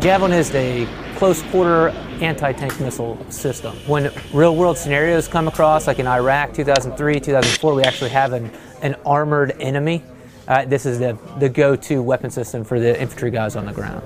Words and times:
The 0.00 0.06
Javelin 0.06 0.32
is 0.32 0.54
a 0.54 0.86
close 1.16 1.42
quarter 1.50 1.88
anti-tank 2.22 2.80
missile 2.80 3.18
system. 3.30 3.76
When 3.86 4.10
real 4.32 4.56
world 4.56 4.78
scenarios 4.78 5.28
come 5.28 5.48
across, 5.48 5.86
like 5.86 5.98
in 5.98 6.06
Iraq 6.06 6.54
2003, 6.54 7.20
2004, 7.20 7.74
we 7.74 7.82
actually 7.82 8.10
have 8.10 8.32
an, 8.32 8.50
an 8.82 8.94
armored 9.04 9.56
enemy. 9.60 10.02
Uh, 10.48 10.64
this 10.64 10.86
is 10.86 10.98
the, 10.98 11.18
the 11.38 11.48
go-to 11.48 12.02
weapon 12.02 12.30
system 12.30 12.64
for 12.64 12.80
the 12.80 12.98
infantry 13.00 13.30
guys 13.30 13.56
on 13.56 13.66
the 13.66 13.72
ground. 13.72 14.02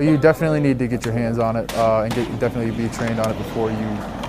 You 0.00 0.18
definitely 0.18 0.60
need 0.60 0.78
to 0.78 0.88
get 0.88 1.04
your 1.04 1.14
hands 1.14 1.38
on 1.38 1.56
it 1.56 1.72
uh, 1.76 2.02
and 2.02 2.14
get, 2.14 2.38
definitely 2.38 2.72
be 2.72 2.92
trained 2.94 3.20
on 3.20 3.30
it 3.30 3.38
before 3.38 3.70
you 3.70 3.76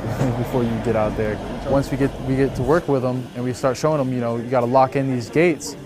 before 0.37 0.63
you 0.63 0.71
get 0.83 0.95
out 0.95 1.15
there. 1.15 1.35
Once 1.71 1.89
we 1.89 1.95
get 1.95 2.11
we 2.23 2.35
get 2.35 2.53
to 2.53 2.61
work 2.61 2.89
with 2.89 3.01
them 3.01 3.25
and 3.33 3.45
we 3.45 3.53
start 3.53 3.77
showing 3.77 3.97
them, 3.97 4.11
you 4.11 4.19
know, 4.19 4.35
you 4.35 4.49
got 4.49 4.59
to 4.59 4.65
lock 4.65 4.97
in 4.97 5.09
these 5.09 5.29
gates. 5.29 5.77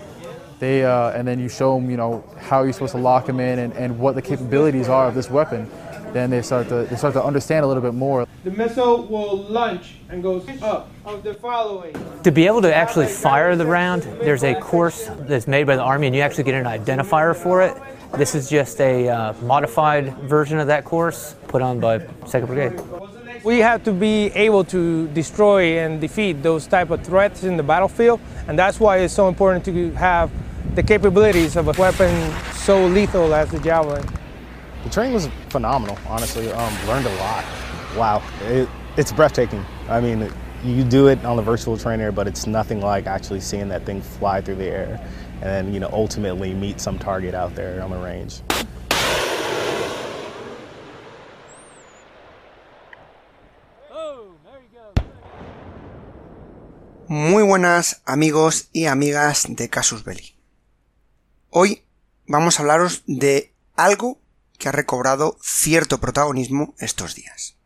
They 0.58 0.84
uh, 0.84 1.10
and 1.10 1.28
then 1.28 1.38
you 1.38 1.48
show 1.48 1.76
them, 1.76 1.88
you 1.88 1.96
know, 1.96 2.24
how 2.40 2.64
you're 2.64 2.72
supposed 2.72 2.94
to 2.94 2.98
lock 2.98 3.26
them 3.26 3.38
in 3.38 3.60
and, 3.60 3.72
and 3.74 3.96
what 3.96 4.16
the 4.16 4.22
capabilities 4.22 4.88
are 4.88 5.06
of 5.06 5.14
this 5.14 5.30
weapon. 5.30 5.70
Then 6.12 6.28
they 6.28 6.42
start 6.42 6.68
to 6.70 6.88
they 6.90 6.96
start 6.96 7.14
to 7.14 7.22
understand 7.22 7.64
a 7.64 7.68
little 7.68 7.84
bit 7.84 7.94
more. 7.94 8.26
The 8.42 8.50
missile 8.50 9.06
will 9.06 9.44
launch 9.44 9.98
and 10.08 10.24
goes 10.24 10.44
up 10.60 10.90
of 11.04 11.22
the 11.22 11.34
following. 11.34 11.94
To 12.24 12.32
be 12.32 12.48
able 12.48 12.62
to 12.62 12.74
actually 12.74 13.06
fire 13.06 13.54
the 13.54 13.66
round, 13.66 14.02
there's 14.02 14.42
a 14.42 14.56
course 14.56 15.08
that's 15.20 15.46
made 15.46 15.68
by 15.68 15.76
the 15.76 15.82
Army, 15.82 16.08
and 16.08 16.16
you 16.16 16.22
actually 16.22 16.44
get 16.44 16.54
an 16.54 16.64
identifier 16.64 17.36
for 17.36 17.62
it. 17.62 17.80
This 18.16 18.34
is 18.34 18.50
just 18.50 18.80
a 18.80 19.08
uh, 19.08 19.32
modified 19.34 20.18
version 20.22 20.58
of 20.58 20.66
that 20.66 20.84
course 20.84 21.36
put 21.46 21.62
on 21.62 21.78
by 21.78 22.00
2nd 22.00 22.46
Brigade. 22.48 23.15
We 23.46 23.58
have 23.58 23.84
to 23.84 23.92
be 23.92 24.32
able 24.34 24.64
to 24.64 25.06
destroy 25.14 25.78
and 25.78 26.00
defeat 26.00 26.42
those 26.42 26.66
type 26.66 26.90
of 26.90 27.04
threats 27.04 27.44
in 27.44 27.56
the 27.56 27.62
battlefield, 27.62 28.18
and 28.48 28.58
that's 28.58 28.80
why 28.80 28.96
it's 28.96 29.14
so 29.14 29.28
important 29.28 29.64
to 29.66 29.92
have 29.92 30.32
the 30.74 30.82
capabilities 30.82 31.54
of 31.54 31.68
a 31.68 31.80
weapon 31.80 32.34
so 32.54 32.86
lethal 32.86 33.32
as 33.32 33.48
the 33.52 33.60
Javelin. 33.60 34.04
The 34.82 34.90
training 34.90 35.14
was 35.14 35.28
phenomenal, 35.50 35.96
honestly. 36.08 36.50
Um, 36.50 36.88
learned 36.88 37.06
a 37.06 37.14
lot. 37.18 37.44
Wow, 37.96 38.20
it, 38.46 38.68
it's 38.96 39.12
breathtaking. 39.12 39.64
I 39.88 40.00
mean, 40.00 40.28
you 40.64 40.82
do 40.82 41.06
it 41.06 41.24
on 41.24 41.36
the 41.36 41.42
virtual 41.44 41.78
trainer, 41.78 42.10
but 42.10 42.26
it's 42.26 42.48
nothing 42.48 42.80
like 42.80 43.06
actually 43.06 43.38
seeing 43.38 43.68
that 43.68 43.86
thing 43.86 44.02
fly 44.02 44.40
through 44.40 44.56
the 44.56 44.66
air 44.66 45.00
and 45.34 45.42
then, 45.44 45.72
you 45.72 45.78
know, 45.78 45.90
ultimately 45.92 46.52
meet 46.52 46.80
some 46.80 46.98
target 46.98 47.32
out 47.32 47.54
there 47.54 47.80
on 47.80 47.90
the 47.90 47.98
range. 47.98 48.40
Muy 57.08 57.44
buenas 57.44 58.02
amigos 58.04 58.68
y 58.72 58.86
amigas 58.86 59.46
de 59.48 59.70
Casus 59.70 60.02
Belli. 60.02 60.36
Hoy 61.50 61.84
vamos 62.26 62.58
a 62.58 62.62
hablaros 62.62 63.04
de 63.06 63.54
algo 63.76 64.20
que 64.58 64.68
ha 64.68 64.72
recobrado 64.72 65.38
cierto 65.40 66.00
protagonismo 66.00 66.74
estos 66.78 67.14
días. 67.14 67.58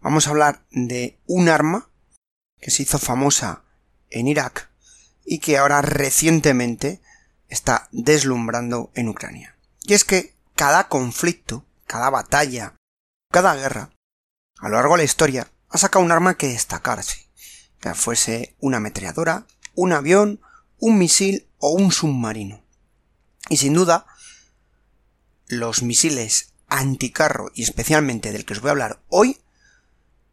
Vamos 0.00 0.26
a 0.26 0.30
hablar 0.30 0.66
de 0.70 1.18
un 1.26 1.48
arma 1.48 1.88
que 2.60 2.70
se 2.70 2.82
hizo 2.82 2.98
famosa 2.98 3.64
en 4.10 4.28
Irak 4.28 4.68
y 5.24 5.38
que 5.38 5.56
ahora 5.56 5.80
recientemente 5.80 7.00
está 7.48 7.88
deslumbrando 7.90 8.90
en 8.94 9.08
Ucrania. 9.08 9.56
Y 9.84 9.94
es 9.94 10.04
que 10.04 10.34
cada 10.56 10.88
conflicto, 10.88 11.64
cada 11.86 12.10
batalla, 12.10 12.74
cada 13.32 13.54
guerra, 13.54 13.92
a 14.58 14.68
lo 14.68 14.74
largo 14.76 14.92
de 14.92 14.98
la 14.98 15.04
historia, 15.04 15.48
ha 15.70 15.78
sacado 15.78 16.04
un 16.04 16.12
arma 16.12 16.36
que 16.36 16.48
destacarse, 16.48 17.30
fuese 17.92 18.56
una 18.60 18.78
ametralladora, 18.78 19.46
un 19.74 19.92
avión, 19.92 20.40
un 20.78 20.96
misil 20.96 21.46
o 21.58 21.72
un 21.72 21.92
submarino. 21.92 22.62
Y 23.50 23.58
sin 23.58 23.74
duda, 23.74 24.06
los 25.46 25.82
misiles 25.82 26.54
anticarro 26.68 27.50
y 27.54 27.62
especialmente 27.62 28.32
del 28.32 28.44
que 28.46 28.54
os 28.54 28.60
voy 28.60 28.68
a 28.68 28.72
hablar 28.72 29.02
hoy 29.08 29.38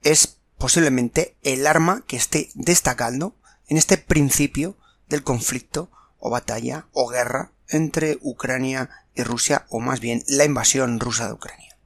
es 0.04 0.38
posiblemente 0.58 1.36
el 1.44 1.68
arma 1.68 2.04
que 2.08 2.16
esté 2.16 2.50
destacando 2.54 3.36
en 3.68 3.78
este 3.78 3.98
principio 3.98 4.78
del 5.10 5.24
conflicto 5.24 5.92
o 6.20 6.30
batalla 6.30 6.88
o 6.94 7.08
guerra 7.08 7.52
entre 7.68 8.18
Ucrania 8.22 8.90
y 9.16 9.24
Rusia 9.24 9.66
o 9.70 9.80
más 9.80 10.00
bien 10.00 10.24
la 10.28 10.46
invasión 10.46 11.00
rusa 11.00 11.28
de 11.28 11.34
Ucrania. 11.34 11.78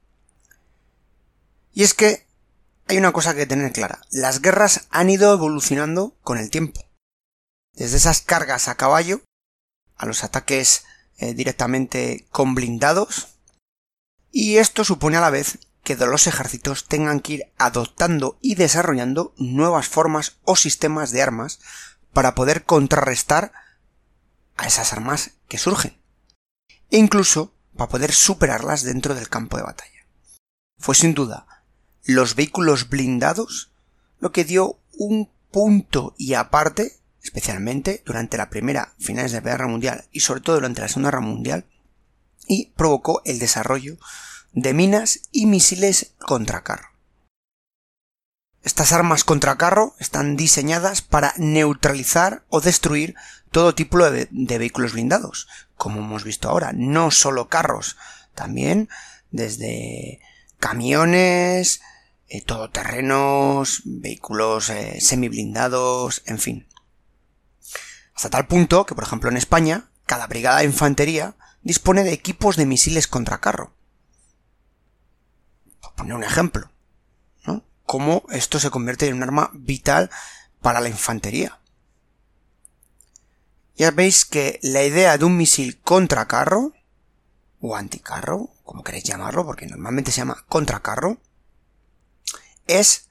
Y 1.72 1.82
es 1.82 1.94
que 1.94 2.25
hay 2.86 2.98
una 2.98 3.12
cosa 3.12 3.34
que 3.34 3.46
tener 3.46 3.72
clara, 3.72 4.00
las 4.10 4.40
guerras 4.40 4.86
han 4.90 5.10
ido 5.10 5.32
evolucionando 5.32 6.16
con 6.22 6.38
el 6.38 6.50
tiempo. 6.50 6.80
Desde 7.74 7.96
esas 7.96 8.22
cargas 8.22 8.68
a 8.68 8.76
caballo 8.76 9.22
a 9.96 10.06
los 10.06 10.24
ataques 10.24 10.84
eh, 11.18 11.34
directamente 11.34 12.26
con 12.30 12.54
blindados. 12.54 13.28
Y 14.30 14.58
esto 14.58 14.84
supone 14.84 15.16
a 15.16 15.20
la 15.20 15.30
vez 15.30 15.58
que 15.82 15.96
los 15.96 16.26
ejércitos 16.26 16.86
tengan 16.86 17.20
que 17.20 17.32
ir 17.34 17.52
adoptando 17.58 18.38
y 18.40 18.54
desarrollando 18.54 19.34
nuevas 19.36 19.88
formas 19.88 20.36
o 20.44 20.56
sistemas 20.56 21.10
de 21.10 21.22
armas 21.22 21.60
para 22.12 22.34
poder 22.34 22.64
contrarrestar 22.64 23.52
a 24.56 24.66
esas 24.66 24.92
armas 24.92 25.32
que 25.48 25.58
surgen. 25.58 26.00
E 26.90 26.98
incluso 26.98 27.54
para 27.76 27.88
poder 27.88 28.12
superarlas 28.12 28.82
dentro 28.82 29.14
del 29.14 29.28
campo 29.28 29.56
de 29.56 29.62
batalla. 29.62 30.06
Fue 30.78 30.94
sin 30.94 31.14
duda 31.14 31.55
los 32.06 32.34
vehículos 32.34 32.88
blindados 32.88 33.70
lo 34.18 34.32
que 34.32 34.44
dio 34.44 34.78
un 34.92 35.30
punto 35.50 36.14
y 36.16 36.34
aparte 36.34 36.98
especialmente 37.26 38.02
durante 38.06 38.36
la 38.36 38.48
primera 38.48 38.94
finales 38.98 39.32
de 39.32 39.40
la 39.40 39.50
Guerra 39.50 39.66
Mundial 39.66 40.04
y 40.12 40.20
sobre 40.20 40.40
todo 40.40 40.56
durante 40.56 40.80
la 40.80 40.88
Segunda 40.88 41.10
Guerra 41.10 41.20
Mundial, 41.20 41.66
y 42.46 42.72
provocó 42.76 43.20
el 43.24 43.38
desarrollo 43.38 43.98
de 44.52 44.72
minas 44.72 45.20
y 45.32 45.46
misiles 45.46 46.14
contra 46.18 46.62
carro. 46.62 46.90
Estas 48.62 48.92
armas 48.92 49.24
contra 49.24 49.58
carro 49.58 49.94
están 49.98 50.36
diseñadas 50.36 51.02
para 51.02 51.34
neutralizar 51.36 52.44
o 52.48 52.60
destruir 52.60 53.14
todo 53.50 53.74
tipo 53.74 53.98
de, 54.10 54.28
de, 54.30 54.58
vehículos 54.58 54.92
blindados, 54.92 55.48
como 55.76 56.00
hemos 56.00 56.24
visto 56.24 56.48
ahora, 56.48 56.72
no 56.74 57.10
solo 57.10 57.48
carros, 57.48 57.96
también 58.34 58.88
desde 59.30 60.20
camiones, 60.58 61.80
eh, 62.28 62.42
todoterrenos, 62.42 63.82
vehículos 63.84 64.70
eh, 64.70 65.00
semiblindados, 65.00 66.22
en 66.26 66.38
fin. 66.38 66.68
Hasta 68.14 68.30
tal 68.30 68.46
punto 68.46 68.86
que, 68.86 68.94
por 68.94 69.04
ejemplo, 69.04 69.30
en 69.30 69.36
España, 69.36 69.90
cada 70.06 70.26
brigada 70.26 70.58
de 70.58 70.64
infantería 70.64 71.36
dispone 71.62 72.04
de 72.04 72.12
equipos 72.12 72.56
de 72.56 72.66
misiles 72.66 73.06
contra 73.06 73.40
carro. 73.40 73.74
Por 75.80 75.94
poner 75.94 76.14
un 76.14 76.24
ejemplo, 76.24 76.70
¿no? 77.44 77.64
Cómo 77.84 78.24
esto 78.30 78.58
se 78.58 78.70
convierte 78.70 79.06
en 79.06 79.16
un 79.16 79.22
arma 79.22 79.50
vital 79.52 80.10
para 80.62 80.80
la 80.80 80.88
infantería. 80.88 81.60
Ya 83.76 83.90
veis 83.90 84.24
que 84.24 84.58
la 84.62 84.82
idea 84.82 85.18
de 85.18 85.24
un 85.26 85.36
misil 85.36 85.80
contra 85.82 86.26
carro, 86.26 86.72
o 87.60 87.76
anticarro, 87.76 88.50
como 88.64 88.82
queréis 88.82 89.04
llamarlo, 89.04 89.44
porque 89.44 89.66
normalmente 89.66 90.10
se 90.12 90.18
llama 90.18 90.44
contracarro, 90.48 91.18
es 92.66 93.08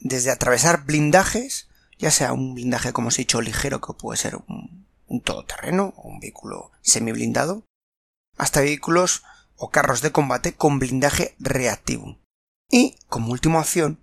desde 0.00 0.30
atravesar 0.30 0.84
blindajes 0.84 1.68
ya 1.98 2.10
sea 2.10 2.32
un 2.32 2.54
blindaje, 2.54 2.92
como 2.92 3.08
os 3.08 3.18
he 3.18 3.22
dicho, 3.22 3.40
ligero, 3.40 3.80
que 3.80 3.92
puede 3.92 4.16
ser 4.16 4.36
un, 4.36 4.86
todoterreno 5.24 5.94
o 5.96 6.08
un 6.08 6.20
vehículo 6.20 6.70
semi-blindado, 6.80 7.64
hasta 8.36 8.60
vehículos 8.60 9.24
o 9.56 9.70
carros 9.70 10.00
de 10.00 10.12
combate 10.12 10.54
con 10.54 10.78
blindaje 10.78 11.34
reactivo. 11.38 12.18
Y, 12.70 12.98
como 13.08 13.32
última 13.32 13.58
opción, 13.58 14.00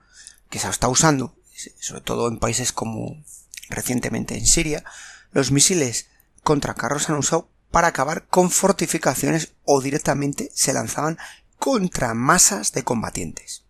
que 0.49 0.59
se 0.59 0.69
está 0.69 0.89
usando, 0.89 1.35
sobre 1.79 2.01
todo 2.01 2.27
en 2.27 2.39
países 2.39 2.73
como 2.73 3.23
recientemente 3.69 4.37
en 4.37 4.45
Siria, 4.45 4.83
los 5.31 5.51
misiles 5.51 6.07
contra 6.43 6.73
carros 6.73 7.09
han 7.09 7.15
usado 7.15 7.49
para 7.71 7.87
acabar 7.87 8.27
con 8.27 8.51
fortificaciones 8.51 9.53
o 9.63 9.81
directamente 9.81 10.51
se 10.53 10.73
lanzaban 10.73 11.17
contra 11.57 12.13
masas 12.13 12.73
de 12.73 12.83
combatientes. 12.83 13.64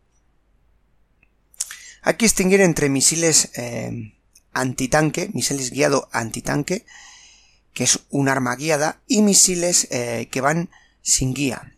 Hay 2.05 2.13
que 2.13 2.25
distinguir 2.25 2.61
entre 2.61 2.87
misiles 2.87 3.49
eh, 3.55 4.13
antitanque, 4.53 5.31
misiles 5.33 5.71
guiado 5.71 6.07
antitanque, 6.11 6.85
que 7.73 7.83
es 7.83 7.99
un 8.11 8.29
arma 8.29 8.55
guiada, 8.55 9.01
y 9.07 9.23
misiles 9.23 9.87
eh, 9.89 10.29
que 10.31 10.39
van 10.39 10.69
sin 11.01 11.33
guía, 11.33 11.73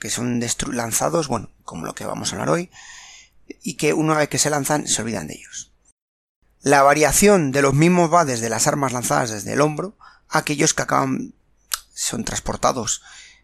que 0.00 0.10
son 0.10 0.42
lanzados, 0.72 1.28
bueno, 1.28 1.50
como 1.62 1.86
lo 1.86 1.94
que 1.94 2.04
vamos 2.04 2.32
a 2.32 2.34
hablar 2.34 2.50
hoy, 2.50 2.68
y 3.62 3.74
que 3.74 3.92
una 3.92 4.16
vez 4.16 4.28
que 4.28 4.38
se 4.38 4.50
lanzan 4.50 4.88
se 4.88 5.02
olvidan 5.02 5.28
de 5.28 5.34
ellos. 5.34 5.70
La 6.62 6.82
variación 6.82 7.52
de 7.52 7.62
los 7.62 7.72
mismos 7.72 8.12
va 8.12 8.24
desde 8.24 8.50
las 8.50 8.66
armas 8.66 8.92
lanzadas 8.92 9.30
desde 9.30 9.52
el 9.52 9.60
hombro 9.60 9.96
a 10.28 10.38
aquellos 10.38 10.74
que 10.74 10.82
acaban 10.82 11.32
son 11.94 12.24
transportados 12.24 13.02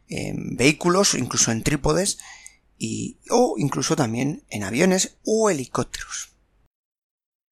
en 0.08 0.56
vehículos, 0.56 1.14
incluso 1.14 1.52
en 1.52 1.62
trípodes, 1.62 2.19
y, 2.78 3.19
o 3.31 3.55
incluso 3.58 3.96
también 3.96 4.44
en 4.49 4.64
aviones 4.64 5.17
o 5.25 5.50
helicópteros. 5.50 6.32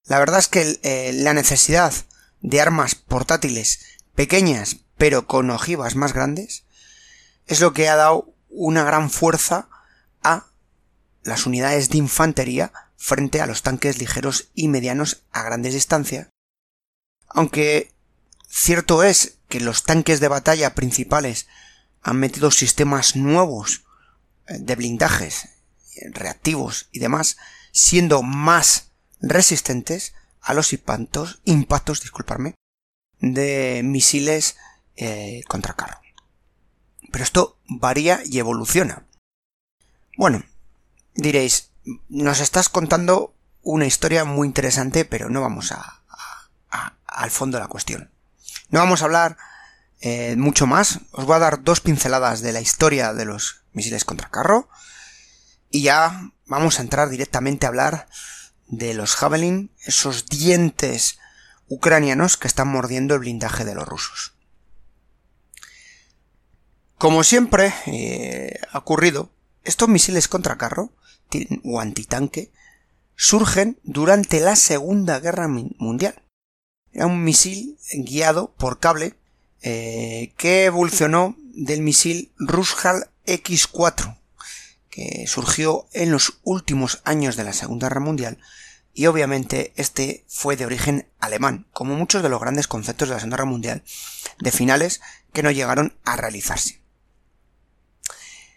La 0.07 0.19
verdad 0.19 0.39
es 0.39 0.49
que 0.49 0.79
eh, 0.83 1.13
la 1.15 1.33
necesidad 1.33 1.95
de 2.41 2.61
armas 2.61 2.95
portátiles 2.95 3.81
pequeñas 4.15 4.77
pero 4.97 5.27
con 5.27 5.51
ojivas 5.51 5.97
más 5.97 6.13
grandes 6.13 6.65
es 7.47 7.61
lo 7.61 7.73
que 7.73 7.89
ha 7.89 7.97
dado 7.97 8.35
una 8.49 8.85
gran 8.85 9.11
fuerza 9.11 9.69
a 10.23 10.47
las 11.23 11.47
unidades 11.47 11.91
de 11.91 11.99
infantería 11.99 12.73
frente 12.97 13.41
a 13.41 13.47
los 13.47 13.63
tanques 13.63 13.99
ligeros 13.99 14.51
y 14.55 14.69
medianos 14.69 15.25
a 15.33 15.43
grandes 15.43 15.75
distancias. 15.75 16.29
Aunque 17.29 17.93
cierto 18.49 19.03
es 19.03 19.39
que 19.49 19.61
los 19.61 19.83
tanques 19.85 20.21
de 20.21 20.29
batalla 20.29 20.75
principales 20.75 21.49
han 22.03 22.19
metido 22.19 22.51
sistemas 22.51 23.17
nuevos 23.17 23.84
de 24.49 24.77
blindajes 24.77 25.49
reactivos 26.13 26.89
y 26.93 26.99
demás, 26.99 27.37
siendo 27.73 28.23
más 28.23 28.91
resistentes 29.21 30.15
a 30.41 30.55
los 30.55 30.73
impactos, 30.73 31.41
impactos 31.45 32.01
disculparme, 32.01 32.55
de 33.21 33.83
misiles 33.85 34.57
eh, 34.97 35.43
contra 35.49 35.75
carro. 35.75 36.01
Pero 37.11 37.25
esto 37.25 37.59
varía 37.69 38.21
y 38.25 38.39
evoluciona. 38.39 39.07
Bueno, 40.17 40.45
diréis, 41.15 41.71
nos 42.09 42.41
estás 42.41 42.69
contando 42.69 43.35
una 43.63 43.87
historia 43.87 44.25
muy 44.25 44.47
interesante, 44.47 45.05
pero 45.05 45.31
no 45.31 45.41
vamos 45.41 45.73
a, 45.73 46.03
al 47.07 47.31
fondo 47.31 47.57
de 47.57 47.63
la 47.63 47.69
cuestión. 47.69 48.11
No 48.69 48.81
vamos 48.81 49.03
a 49.03 49.07
hablar 49.07 49.37
eh, 50.01 50.37
mucho 50.37 50.67
más. 50.67 51.01
Os 51.13 51.25
voy 51.25 51.37
a 51.37 51.41
dar 51.41 51.63
dos 51.63 51.81
pinceladas 51.81 52.41
de 52.43 52.53
la 52.53 52.61
historia 52.61 53.15
de 53.15 53.25
los 53.25 53.64
misiles 53.75 54.05
contra 54.05 54.31
carro. 54.31 54.69
Y 55.71 55.83
ya 55.83 56.33
vamos 56.47 56.79
a 56.79 56.83
entrar 56.83 57.11
directamente 57.11 57.67
a 57.67 57.69
hablar 57.69 58.09
de 58.69 58.95
los 58.95 59.15
Javelin, 59.15 59.71
esos 59.85 60.27
dientes 60.27 61.19
ucranianos 61.69 62.37
que 62.37 62.49
están 62.49 62.69
mordiendo 62.69 63.15
el 63.15 63.21
blindaje 63.21 63.65
de 63.65 63.75
los 63.75 63.87
rusos. 63.87 64.35
Como 66.99 67.25
siempre 67.25 67.75
eh, 67.87 68.61
ha 68.73 68.79
ocurrido, 68.79 69.31
estos 69.65 69.89
misiles 69.89 70.29
contra 70.29 70.57
carro 70.59 70.93
o 71.65 71.81
antitanque 71.81 72.53
surgen 73.17 73.79
durante 73.83 74.41
la 74.41 74.57
Segunda 74.57 75.19
Guerra 75.21 75.49
Mundial. 75.49 76.23
Era 76.93 77.07
un 77.07 77.25
misil 77.25 77.77
guiado 77.93 78.53
por 78.53 78.79
cable 78.79 79.15
eh, 79.63 80.33
que 80.37 80.67
evolucionó 80.67 81.37
del 81.55 81.83
misil 81.83 82.33
Rushal 82.39 83.11
X4 83.27 84.19
que 84.91 85.25
surgió 85.27 85.89
en 85.93 86.13
los 86.13 86.39
últimos 86.45 87.01
años 87.05 87.37
de 87.37 87.45
la 87.45 87.53
Segunda 87.53 87.89
Guerra 87.89 88.01
Mundial 88.01 88.39
y 88.93 89.07
obviamente 89.07 89.73
este 89.75 90.25
fue 90.29 90.57
de 90.57 90.67
origen 90.67 91.09
alemán, 91.19 91.67
como 91.73 91.97
muchos 91.97 92.23
de 92.23 92.29
los 92.29 92.41
grandes 92.41 92.69
conceptos 92.69 93.09
de 93.09 93.15
la 93.15 93.21
Segunda 93.21 93.37
Guerra 93.39 93.51
Mundial 93.51 93.83
de 94.39 94.53
finales 94.53 95.01
que 95.33 95.43
no 95.43 95.51
llegaron 95.51 95.99
a 96.05 96.17
realizarse. 96.17 96.81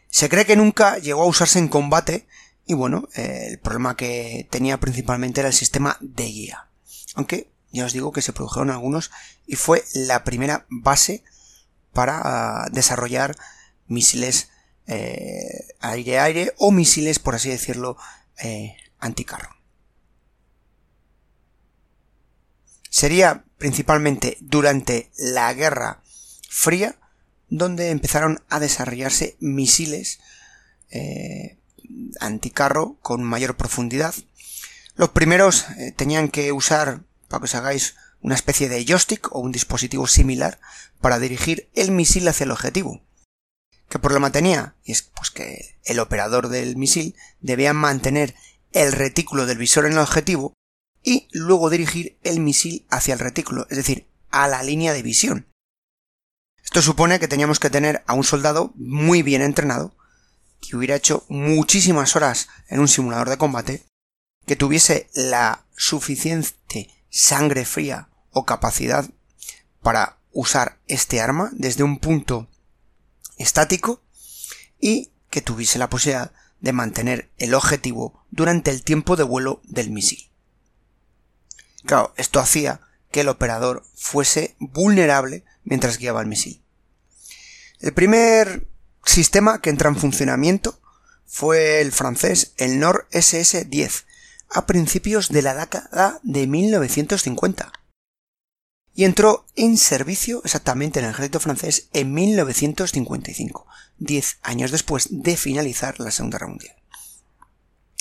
Se 0.10 0.30
cree 0.30 0.46
que 0.46 0.56
nunca 0.56 1.00
llegó 1.00 1.24
a 1.24 1.28
usarse 1.28 1.58
en 1.58 1.70
combate 1.70 2.28
y 2.68 2.76
bueno, 2.76 3.10
el 3.16 3.58
problema 3.60 3.98
que 3.98 4.48
tenía 4.52 4.80
principalmente 4.80 5.40
era 5.42 5.50
el 5.50 5.56
sistema 5.56 5.98
de 6.02 6.26
guía. 6.26 6.68
Aunque 7.16 7.50
ya 7.72 7.86
os 7.86 7.94
digo 7.94 8.12
que 8.12 8.22
se 8.22 8.34
produjeron 8.34 8.70
algunos 8.70 9.10
y 9.48 9.56
fue 9.56 9.84
la 9.94 10.24
primera 10.24 10.68
base 10.70 11.24
para 11.94 12.22
ah, 12.24 12.68
desarrollar 12.72 13.36
misiles 13.88 14.50
eh, 14.88 15.68
aire-aire 15.82 16.54
o 16.58 16.72
misiles, 16.72 17.20
por 17.20 17.36
así 17.36 17.50
decirlo, 17.50 17.98
eh, 18.42 18.78
anticarro. 19.00 19.50
Sería 22.90 23.44
principalmente 23.58 24.38
durante 24.40 25.12
la 25.18 25.54
Guerra 25.54 26.02
Fría 26.50 26.98
donde 27.50 27.90
empezaron 27.90 28.42
a 28.50 28.60
desarrollarse 28.60 29.38
misiles 29.40 30.20
eh, 30.90 31.58
anticarro 32.20 32.98
con 33.02 33.24
mayor 33.24 33.56
profundidad. 33.58 34.16
Los 34.96 35.10
primeros 35.10 35.66
tenían 35.96 36.30
que 36.30 36.52
usar, 36.52 37.02
para 37.28 37.42
que 37.42 37.46
os 37.46 37.56
hagáis 37.56 37.96
una 38.22 38.36
especie 38.36 38.68
de 38.68 38.84
joystick 38.86 39.34
o 39.34 39.40
un 39.40 39.52
dispositivo 39.52 40.08
similar 40.08 40.60
para 41.00 41.20
dirigir 41.20 41.70
el 41.76 41.92
misil 41.92 42.28
hacia 42.28 42.46
el 42.46 42.52
objetivo. 42.52 43.02
¿Qué 43.90 44.00
problema 44.00 44.32
tenía? 44.32 44.76
Y 44.84 44.92
es 44.92 45.04
pues 45.04 45.32
que 45.32 45.78
el 45.86 46.00
operador 46.00 46.50
del 46.50 46.76
misil 46.76 47.16
debía 47.40 47.74
mantener 47.74 48.36
el 48.74 48.92
retículo 48.92 49.46
del 49.46 49.58
visor 49.58 49.86
en 49.86 49.94
el 49.94 50.00
objetivo 50.00 50.54
y 51.04 51.28
luego 51.32 51.70
dirigir 51.70 52.18
el 52.24 52.42
misil 52.42 52.86
hacia 52.90 53.14
el 53.14 53.20
retículo, 53.20 53.66
es 53.70 53.78
decir, 53.78 54.08
a 54.30 54.48
la 54.48 54.62
línea 54.62 54.92
de 54.92 55.04
visión. 55.04 55.48
Esto 56.62 56.82
supone 56.82 57.20
que 57.20 57.30
teníamos 57.30 57.60
que 57.60 57.70
tener 57.70 58.04
a 58.08 58.14
un 58.14 58.26
soldado 58.26 58.74
muy 58.76 59.24
bien 59.24 59.42
entrenado, 59.42 59.96
que 60.60 60.76
hubiera 60.76 60.96
hecho 60.96 61.26
muchísimas 61.30 62.18
horas 62.18 62.50
en 62.68 62.82
un 62.82 62.90
simulador 62.90 63.30
de 63.30 63.38
combate, 63.38 63.86
que 64.46 64.58
tuviese 64.58 65.10
la 65.14 65.66
suficiente 65.78 66.90
sangre 67.10 67.64
fría 67.64 68.10
o 68.32 68.46
capacidad 68.46 69.10
para 69.82 70.18
usar 70.34 70.78
este 70.88 71.22
arma 71.22 71.52
desde 71.54 71.84
un 71.84 72.00
punto 72.00 72.50
estático 73.38 74.02
y 74.80 75.12
que 75.30 75.42
tuviese 75.42 75.80
la 75.80 75.90
posibilidad 75.90 76.32
de 76.60 76.74
mantener 76.74 77.30
el 77.38 77.54
objetivo 77.54 78.26
durante 78.32 78.72
el 78.72 78.84
tiempo 78.84 79.16
de 79.16 79.24
vuelo 79.24 79.62
del 79.64 79.92
misil. 79.92 80.30
Claro, 81.86 82.14
esto 82.18 82.40
hacía 82.40 82.82
que 83.12 83.22
el 83.22 83.30
operador 83.30 83.84
fuese 83.96 84.56
vulnerable 84.60 85.46
mientras 85.64 85.98
guiaba 85.98 86.22
el 86.22 86.28
misil. 86.28 86.62
El 87.80 87.94
primer 87.94 88.68
sistema 89.06 89.62
que 89.62 89.70
entra 89.70 89.90
en 89.90 89.96
funcionamiento 89.96 90.80
fue 91.26 91.82
el 91.82 91.92
francés, 91.92 92.54
el 92.58 92.80
NOR 92.80 93.08
SS-10, 93.12 94.06
a 94.50 94.66
principios 94.66 95.30
de 95.30 95.42
la 95.42 95.54
década 95.54 96.20
de 96.24 96.48
1950 96.48 97.72
y 98.98 99.06
entró 99.06 99.46
en 99.56 99.78
servicio 99.78 100.42
exactamente 100.44 100.98
en 100.98 101.06
el 101.06 101.12
ejército 101.12 101.40
francés 101.40 101.88
en 101.94 102.16
1955, 102.16 103.68
diez 104.00 104.40
años 104.42 104.72
después 104.72 105.10
de 105.12 105.38
finalizar 105.38 106.00
la 106.00 106.10
Segunda 106.10 106.40
Guerra 106.40 106.50
Mundial, 106.50 106.76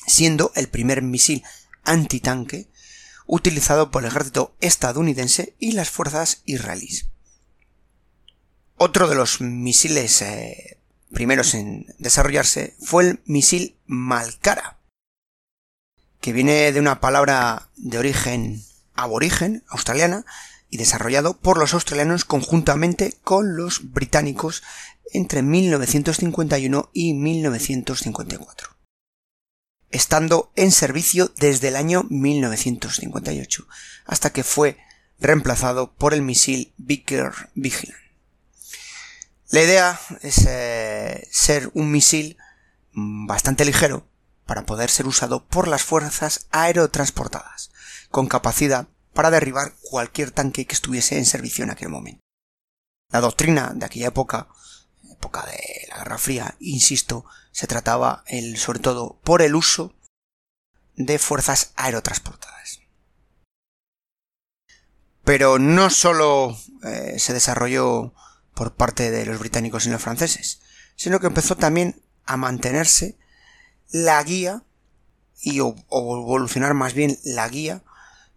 siendo 0.07 0.53
el 0.55 0.69
primer 0.69 1.03
misil 1.03 1.45
antitanque 1.85 2.71
utilizado 3.27 3.91
por 3.91 4.03
el 4.05 4.09
ejército 4.09 4.57
estadounidense 4.63 5.55
y 5.59 5.73
las 5.73 5.91
fuerzas 5.91 6.41
israelíes. 6.47 7.09
Otro 8.76 9.07
de 9.07 9.17
los 9.17 9.43
misiles 9.43 10.23
eh, 10.23 10.79
primeros 11.12 11.53
en 11.53 11.95
desarrollarse 11.99 12.75
fue 12.81 13.05
el 13.07 13.21
misil 13.26 13.76
Malkara, 13.85 14.79
que 16.23 16.33
viene 16.33 16.73
de 16.73 16.81
una 16.81 17.00
palabra 17.00 17.69
de 17.76 17.99
origen 17.99 18.65
aborigen 18.95 19.62
australiana 19.69 20.25
y 20.68 20.78
desarrollado 20.78 21.38
por 21.38 21.58
los 21.58 21.75
australianos 21.75 22.25
conjuntamente 22.25 23.14
con 23.23 23.56
los 23.56 23.92
británicos 23.92 24.62
entre 25.12 25.42
1951 25.42 26.90
y 26.92 27.14
1954, 27.14 28.76
estando 29.90 30.50
en 30.56 30.73
servicio 30.73 31.32
desde 31.37 31.68
el 31.68 31.76
año 31.76 32.04
1958, 32.11 33.66
hasta 34.04 34.32
que 34.32 34.42
fue 34.42 34.78
reemplazado 35.18 35.94
por 35.94 36.12
el 36.14 36.23
misil 36.23 36.75
Vicker 36.76 37.32
Vigilant. 37.54 38.00
La 39.50 39.62
idea 39.62 40.00
es 40.23 40.44
eh, 40.49 41.28
ser 41.30 41.70
un 41.73 41.92
misil 41.92 42.37
bastante 42.92 43.64
ligero 43.64 44.08
para 44.44 44.66
poder 44.66 44.90
ser 44.90 45.06
usado 45.06 45.46
por 45.46 45.68
las 45.68 45.82
fuerzas 45.85 46.46
aerotransportadas, 46.50 47.70
con 48.11 48.26
capacidad 48.26 48.88
para 49.16 49.30
derribar 49.30 49.75
cualquier 49.80 50.30
tanque 50.30 50.66
que 50.66 50.75
estuviese 50.75 51.16
en 51.18 51.25
servicio 51.25 51.64
en 51.64 51.70
aquel 51.70 51.88
momento. 51.88 52.20
La 53.11 53.20
doctrina 53.20 53.73
de 53.75 53.87
aquella 53.87 54.08
época, 54.08 54.49
época 55.11 55.44
de 55.46 55.88
la 55.88 55.99
Guerra 55.99 56.18
Fría, 56.18 56.54
insisto, 56.61 57.25
se 57.50 57.66
trataba 57.66 58.23
sobre 58.56 58.78
todo 58.78 59.18
por 59.25 59.40
el 59.42 59.54
uso 59.54 59.94
de 60.96 61.18
fuerzas 61.18 61.73
aerotransportadas. 61.76 62.80
Pero 65.25 65.58
no 65.58 65.90
solo 65.90 66.56
eh, 66.85 67.18
se 67.18 67.32
desarrolló 67.32 68.12
por 68.54 68.75
parte 68.75 69.11
de 69.11 69.25
los 69.25 69.38
británicos 69.38 69.87
y 69.87 69.90
los 69.90 70.02
franceses, 70.02 70.61
sino 70.94 71.20
que 71.20 71.26
empezó 71.26 71.56
también 71.56 72.02
a 72.26 72.37
mantenerse 72.37 73.18
la 73.90 74.23
guía 74.23 74.62
y 75.40 75.61
o 75.61 75.75
evolucionar 75.88 76.75
más 76.75 76.92
bien 76.92 77.18
la 77.25 77.49
guía 77.49 77.82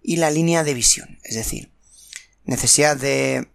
y 0.01 0.17
la 0.17 0.31
línea 0.31 0.63
de 0.63 0.73
visión, 0.73 1.19
es 1.23 1.35
decir, 1.35 1.71
necesidad 2.45 2.97
de 2.97 3.49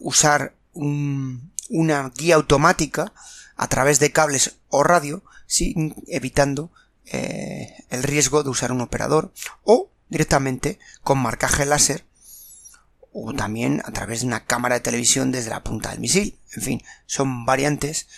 usar 0.00 0.54
una 0.72 2.10
guía 2.16 2.36
automática 2.36 3.12
a 3.56 3.68
través 3.68 3.98
de 3.98 4.12
cables 4.12 4.56
o 4.68 4.84
radio, 4.84 5.22
sin 5.46 5.94
evitando 6.06 6.70
eh, 7.06 7.84
el 7.90 8.02
riesgo 8.02 8.42
de 8.42 8.50
usar 8.50 8.70
un 8.70 8.80
operador 8.80 9.32
o 9.64 9.90
directamente 10.08 10.78
con 11.02 11.18
marcaje 11.18 11.64
láser 11.64 12.04
o 13.12 13.32
también 13.32 13.82
a 13.84 13.92
través 13.92 14.20
de 14.20 14.26
una 14.26 14.44
cámara 14.44 14.76
de 14.76 14.80
televisión 14.80 15.32
desde 15.32 15.50
la 15.50 15.64
punta 15.64 15.90
del 15.90 16.00
misil. 16.00 16.38
En 16.54 16.62
fin, 16.62 16.82
son 17.06 17.44
variantes 17.44 18.08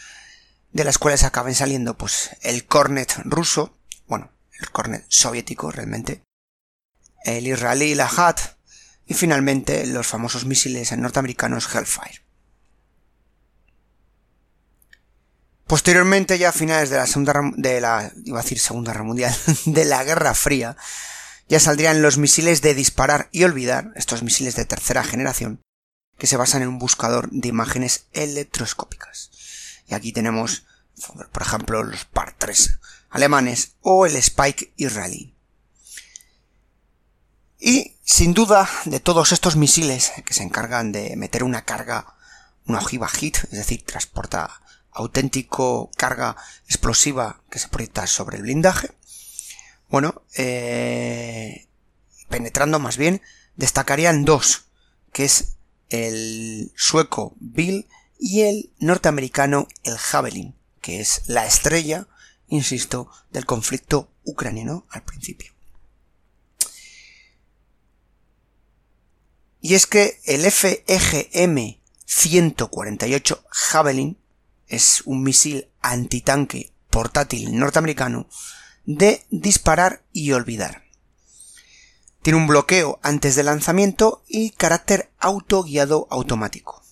de 0.72 0.84
las 0.84 0.98
cuales 0.98 1.24
acaben 1.24 1.54
saliendo 1.54 1.96
pues 1.96 2.30
el 2.42 2.66
Cornet 2.66 3.12
ruso, 3.24 3.76
bueno, 4.06 4.30
el 4.58 4.70
Cornet 4.70 5.04
soviético 5.08 5.70
realmente, 5.70 6.22
el 7.24 7.46
israelí 7.46 7.94
Lahat 7.94 8.40
y 9.06 9.14
finalmente 9.14 9.86
los 9.86 10.06
famosos 10.06 10.44
misiles 10.44 10.96
norteamericanos 10.96 11.74
Hellfire. 11.74 12.22
Posteriormente, 15.66 16.36
ya 16.36 16.48
a 16.48 16.52
finales 16.52 16.90
de 16.90 16.96
la 16.96 17.06
segunda 17.06 17.32
de 17.56 17.80
la 17.80 18.12
iba 18.24 18.40
a 18.40 18.42
decir 18.42 18.58
segunda 18.58 18.92
guerra 18.92 19.04
mundial, 19.04 19.34
de 19.66 19.84
la 19.84 20.02
Guerra 20.02 20.34
Fría, 20.34 20.76
ya 21.48 21.60
saldrían 21.60 22.02
los 22.02 22.18
misiles 22.18 22.60
de 22.60 22.74
disparar 22.74 23.28
y 23.30 23.44
olvidar, 23.44 23.92
estos 23.94 24.22
misiles 24.22 24.56
de 24.56 24.64
tercera 24.64 25.04
generación, 25.04 25.60
que 26.18 26.26
se 26.26 26.36
basan 26.36 26.62
en 26.62 26.68
un 26.68 26.78
buscador 26.78 27.28
de 27.30 27.48
imágenes 27.48 28.06
electroscópicas. 28.12 29.30
Y 29.86 29.94
aquí 29.94 30.12
tenemos, 30.12 30.66
por 31.32 31.42
ejemplo, 31.42 31.82
los 31.82 32.04
PAR 32.04 32.34
3 32.36 32.80
alemanes 33.10 33.76
o 33.80 34.06
el 34.06 34.16
Spike 34.16 34.72
israelí. 34.76 35.34
Y, 37.60 37.96
sin 38.02 38.32
duda, 38.32 38.68
de 38.86 39.00
todos 39.00 39.32
estos 39.32 39.56
misiles 39.56 40.12
que 40.24 40.32
se 40.32 40.42
encargan 40.42 40.92
de 40.92 41.14
meter 41.16 41.44
una 41.44 41.66
carga, 41.66 42.14
una 42.66 42.78
ojiva 42.78 43.06
hit, 43.08 43.36
es 43.36 43.50
decir, 43.50 43.84
transporta 43.84 44.62
auténtico 44.92 45.90
carga 45.96 46.36
explosiva 46.66 47.42
que 47.50 47.58
se 47.58 47.68
proyecta 47.68 48.06
sobre 48.06 48.38
el 48.38 48.42
blindaje, 48.44 48.92
bueno, 49.90 50.22
eh, 50.36 51.68
penetrando 52.28 52.78
más 52.78 52.96
bien, 52.96 53.20
destacarían 53.56 54.24
dos, 54.24 54.64
que 55.12 55.24
es 55.24 55.56
el 55.90 56.72
sueco 56.76 57.34
Bill 57.40 57.88
y 58.18 58.42
el 58.42 58.72
norteamericano 58.78 59.68
el 59.82 59.98
Javelin, 59.98 60.54
que 60.80 61.00
es 61.00 61.22
la 61.26 61.44
estrella, 61.44 62.06
insisto, 62.48 63.10
del 63.32 63.44
conflicto 63.44 64.10
ucraniano 64.24 64.86
al 64.90 65.02
principio. 65.02 65.52
Y 69.60 69.74
es 69.74 69.86
que 69.86 70.20
el 70.24 70.50
FEGM 70.50 71.80
148 72.06 73.44
Javelin 73.50 74.18
es 74.68 75.02
un 75.04 75.22
misil 75.22 75.68
antitanque 75.80 76.72
portátil 76.88 77.58
norteamericano 77.58 78.26
de 78.86 79.24
disparar 79.30 80.02
y 80.12 80.32
olvidar. 80.32 80.84
Tiene 82.22 82.38
un 82.38 82.46
bloqueo 82.46 82.98
antes 83.02 83.34
del 83.34 83.46
lanzamiento 83.46 84.22
y 84.28 84.50
carácter 84.50 85.10
autoguiado 85.18 86.06
automático. 86.10 86.82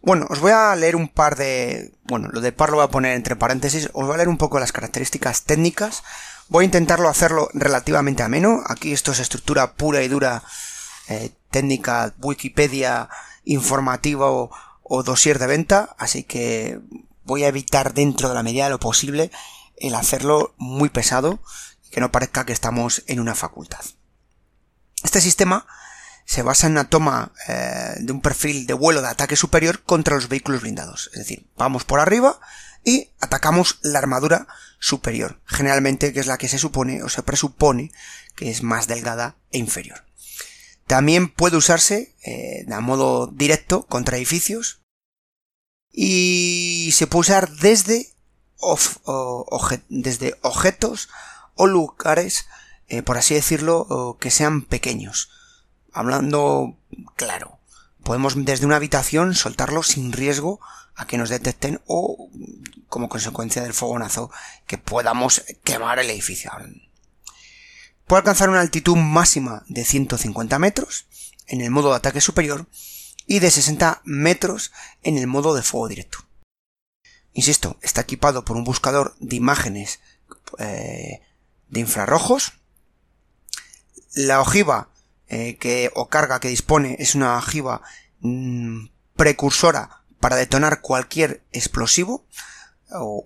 Bueno, 0.00 0.26
os 0.30 0.40
voy 0.40 0.52
a 0.52 0.74
leer 0.76 0.96
un 0.96 1.08
par 1.08 1.36
de... 1.36 1.92
Bueno, 2.04 2.28
lo 2.32 2.40
de 2.40 2.52
par 2.52 2.70
lo 2.70 2.76
voy 2.76 2.84
a 2.84 2.90
poner 2.90 3.14
entre 3.14 3.36
paréntesis. 3.36 3.90
Os 3.92 4.06
voy 4.06 4.14
a 4.14 4.18
leer 4.18 4.28
un 4.28 4.38
poco 4.38 4.58
las 4.58 4.72
características 4.72 5.44
técnicas. 5.44 6.02
Voy 6.48 6.62
a 6.62 6.66
intentarlo 6.66 7.08
hacerlo 7.08 7.50
relativamente 7.52 8.22
ameno. 8.22 8.62
Aquí 8.66 8.92
esto 8.92 9.12
es 9.12 9.18
estructura 9.18 9.74
pura 9.74 10.02
y 10.02 10.08
dura 10.08 10.42
eh, 11.08 11.30
técnica 11.50 12.14
Wikipedia 12.20 13.08
informativa 13.44 14.30
o, 14.30 15.02
dossier 15.02 15.38
de 15.38 15.46
venta. 15.46 15.96
Así 15.98 16.22
que 16.22 16.80
voy 17.24 17.44
a 17.44 17.48
evitar 17.48 17.94
dentro 17.94 18.28
de 18.28 18.34
la 18.34 18.42
medida 18.42 18.64
de 18.64 18.70
lo 18.70 18.80
posible 18.80 19.30
el 19.76 19.94
hacerlo 19.94 20.54
muy 20.56 20.88
pesado 20.88 21.40
y 21.84 21.90
que 21.90 22.00
no 22.00 22.10
parezca 22.10 22.44
que 22.44 22.52
estamos 22.52 23.04
en 23.06 23.20
una 23.20 23.34
facultad. 23.34 23.84
Este 25.02 25.20
sistema 25.20 25.66
se 26.24 26.42
basa 26.42 26.66
en 26.66 26.72
una 26.72 26.90
toma 26.90 27.32
eh, 27.48 27.94
de 28.00 28.12
un 28.12 28.20
perfil 28.20 28.66
de 28.66 28.74
vuelo 28.74 29.00
de 29.00 29.08
ataque 29.08 29.36
superior 29.36 29.82
contra 29.82 30.14
los 30.14 30.28
vehículos 30.28 30.62
blindados. 30.62 31.10
Es 31.12 31.20
decir, 31.20 31.48
vamos 31.56 31.84
por 31.84 32.00
arriba 32.00 32.38
y 32.84 33.10
atacamos 33.20 33.78
la 33.82 33.98
armadura 33.98 34.46
superior, 34.78 35.40
generalmente 35.46 36.12
que 36.12 36.20
es 36.20 36.26
la 36.26 36.38
que 36.38 36.48
se 36.48 36.58
supone 36.58 37.02
o 37.02 37.08
se 37.08 37.22
presupone 37.22 37.92
que 38.34 38.50
es 38.50 38.62
más 38.62 38.86
delgada 38.86 39.36
e 39.50 39.58
inferior. 39.58 40.07
También 40.88 41.28
puede 41.28 41.56
usarse 41.56 42.16
eh, 42.24 42.64
de 42.66 42.80
modo 42.80 43.28
directo 43.28 43.86
contra 43.86 44.16
edificios 44.16 44.82
y 45.92 46.90
se 46.92 47.06
puede 47.06 47.20
usar 47.20 47.50
desde, 47.50 48.12
desde 49.88 50.34
objetos 50.42 51.08
o 51.54 51.66
lugares 51.68 52.46
eh, 52.88 53.02
por 53.02 53.18
así 53.18 53.34
decirlo, 53.34 54.16
que 54.18 54.30
sean 54.30 54.62
pequeños. 54.62 55.30
Hablando 55.92 56.78
claro, 57.16 57.58
podemos 58.02 58.34
desde 58.44 58.66
una 58.66 58.76
habitación 58.76 59.34
soltarlo 59.34 59.82
sin 59.82 60.12
riesgo 60.12 60.60
a 60.94 61.06
que 61.06 61.18
nos 61.18 61.28
detecten 61.28 61.80
o 61.86 62.30
como 62.88 63.08
consecuencia 63.08 63.62
del 63.62 63.74
fogonazo 63.74 64.30
que 64.66 64.78
podamos 64.78 65.44
quemar 65.64 65.98
el 65.98 66.10
edificio. 66.10 66.50
Puede 68.08 68.20
alcanzar 68.20 68.48
una 68.48 68.60
altitud 68.60 68.96
máxima 68.96 69.64
de 69.68 69.84
150 69.84 70.58
metros 70.58 71.06
en 71.46 71.60
el 71.60 71.70
modo 71.70 71.90
de 71.90 71.96
ataque 71.96 72.22
superior 72.22 72.66
y 73.26 73.40
de 73.40 73.50
60 73.50 74.00
metros 74.04 74.72
en 75.02 75.18
el 75.18 75.26
modo 75.26 75.54
de 75.54 75.62
fuego 75.62 75.88
directo. 75.88 76.18
Insisto, 77.34 77.76
está 77.82 78.00
equipado 78.00 78.46
por 78.46 78.56
un 78.56 78.64
buscador 78.64 79.14
de 79.20 79.36
imágenes 79.36 80.00
eh, 80.58 81.20
de 81.68 81.80
infrarrojos 81.80 82.54
la 84.14 84.40
ojiva 84.40 84.88
eh, 85.28 85.56
que, 85.58 85.90
o 85.94 86.08
carga 86.08 86.40
que 86.40 86.48
dispone 86.48 86.96
es 86.98 87.14
una 87.14 87.36
ojiva 87.36 87.82
mm, 88.20 88.86
precursora 89.16 90.02
para 90.18 90.36
detonar 90.36 90.80
cualquier 90.80 91.44
explosivo 91.52 92.24
o, 92.90 93.24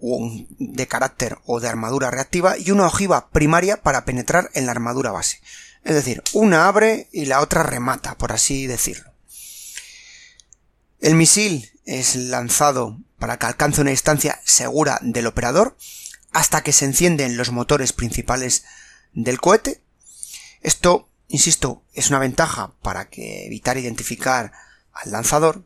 de 0.58 0.88
carácter 0.88 1.38
o 1.46 1.60
de 1.60 1.68
armadura 1.68 2.10
reactiva 2.10 2.58
y 2.58 2.70
una 2.70 2.86
ojiva 2.86 3.30
primaria 3.30 3.82
para 3.82 4.04
penetrar 4.04 4.50
en 4.54 4.66
la 4.66 4.72
armadura 4.72 5.10
base. 5.10 5.40
Es 5.84 5.94
decir, 5.94 6.22
una 6.32 6.68
abre 6.68 7.08
y 7.12 7.26
la 7.26 7.40
otra 7.40 7.62
remata, 7.62 8.16
por 8.16 8.32
así 8.32 8.66
decirlo. 8.66 9.12
El 11.00 11.16
misil 11.16 11.70
es 11.84 12.14
lanzado 12.14 12.98
para 13.18 13.38
que 13.38 13.46
alcance 13.46 13.80
una 13.80 13.90
distancia 13.90 14.40
segura 14.44 14.98
del 15.02 15.26
operador 15.26 15.76
hasta 16.30 16.62
que 16.62 16.72
se 16.72 16.84
encienden 16.84 17.36
los 17.36 17.50
motores 17.50 17.92
principales 17.92 18.64
del 19.12 19.40
cohete 19.40 19.82
esto, 20.62 21.08
insisto, 21.28 21.82
es 21.92 22.10
una 22.10 22.20
ventaja 22.20 22.72
para 22.82 23.08
que 23.08 23.46
evitar 23.46 23.76
identificar 23.78 24.52
al 24.92 25.10
lanzador 25.10 25.64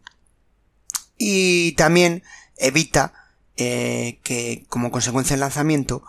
y 1.18 1.72
también 1.72 2.22
evita 2.56 3.12
eh, 3.56 4.20
que 4.22 4.66
como 4.68 4.90
consecuencia 4.90 5.34
del 5.34 5.40
lanzamiento 5.40 6.02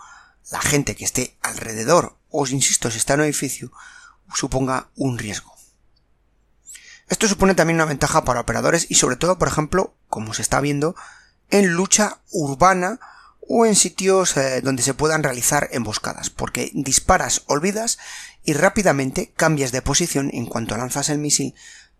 la 0.50 0.60
gente 0.60 0.94
que 0.94 1.04
esté 1.04 1.36
alrededor 1.42 2.16
o 2.30 2.46
insisto 2.46 2.90
si 2.90 2.98
está 2.98 3.14
en 3.14 3.20
un 3.20 3.26
edificio 3.26 3.72
suponga 4.34 4.88
un 4.96 5.18
riesgo. 5.18 5.54
Esto 7.08 7.26
supone 7.26 7.54
también 7.54 7.76
una 7.76 7.86
ventaja 7.86 8.24
para 8.24 8.40
operadores 8.40 8.86
y 8.90 8.96
sobre 8.96 9.16
todo 9.16 9.38
por 9.38 9.48
ejemplo 9.48 9.94
como 10.08 10.34
se 10.34 10.42
está 10.42 10.60
viendo 10.60 10.94
en 11.50 11.72
lucha 11.72 12.18
urbana 12.30 13.00
o 13.48 13.64
en 13.64 13.74
sitios 13.74 14.36
eh, 14.36 14.60
donde 14.60 14.82
se 14.82 14.92
puedan 14.92 15.22
realizar 15.22 15.68
emboscadas 15.72 16.28
porque 16.28 16.70
disparas 16.74 17.42
olvidas 17.46 17.98
y 18.44 18.52
rápidamente 18.52 19.32
cambias 19.36 19.72
de 19.72 19.82
posición 19.82 20.30
en 20.34 20.46
cuanto 20.46 20.76
lanzas 20.76 21.08
el 21.08 21.18
misil 21.18 21.54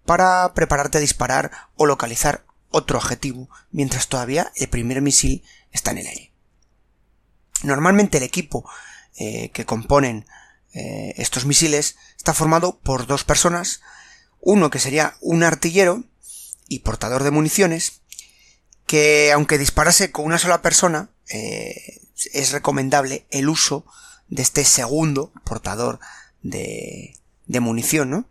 para 0.04 0.52
prepararte 0.54 0.98
a 0.98 1.02
disparar 1.02 1.50
o 1.76 1.86
localizar 1.86 2.44
otro 2.70 2.98
objetivo 2.98 3.48
mientras 3.70 4.08
todavía 4.08 4.52
el 4.56 4.68
primer 4.68 5.00
misil 5.02 5.42
está 5.72 5.90
en 5.92 5.98
el 5.98 6.06
aire. 6.06 6.32
Normalmente 7.62 8.18
el 8.18 8.24
equipo 8.24 8.68
eh, 9.16 9.50
que 9.50 9.64
componen 9.64 10.26
eh, 10.74 11.14
estos 11.16 11.44
misiles 11.44 11.96
está 12.16 12.34
formado 12.34 12.78
por 12.78 13.06
dos 13.06 13.24
personas, 13.24 13.80
uno 14.40 14.70
que 14.70 14.78
sería 14.78 15.16
un 15.20 15.42
artillero 15.42 16.04
y 16.68 16.80
portador 16.80 17.24
de 17.24 17.30
municiones, 17.30 18.02
que 18.86 19.32
aunque 19.32 19.58
disparase 19.58 20.12
con 20.12 20.24
una 20.24 20.38
sola 20.38 20.62
persona, 20.62 21.10
eh, 21.30 22.00
es 22.32 22.52
recomendable 22.52 23.26
el 23.30 23.48
uso 23.48 23.84
de 24.28 24.42
este 24.42 24.64
segundo 24.64 25.32
portador 25.44 26.00
de, 26.42 27.16
de 27.46 27.60
munición. 27.60 28.28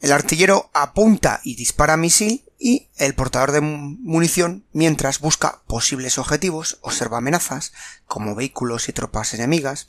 El 0.00 0.12
artillero 0.12 0.70
apunta 0.74 1.40
y 1.44 1.54
dispara 1.54 1.96
misil 1.96 2.44
y 2.62 2.88
el 2.96 3.14
portador 3.16 3.50
de 3.50 3.60
munición, 3.60 4.64
mientras 4.72 5.18
busca 5.18 5.62
posibles 5.66 6.16
objetivos, 6.16 6.78
observa 6.82 7.18
amenazas, 7.18 7.72
como 8.06 8.36
vehículos 8.36 8.88
y 8.88 8.92
tropas 8.92 9.34
enemigas, 9.34 9.88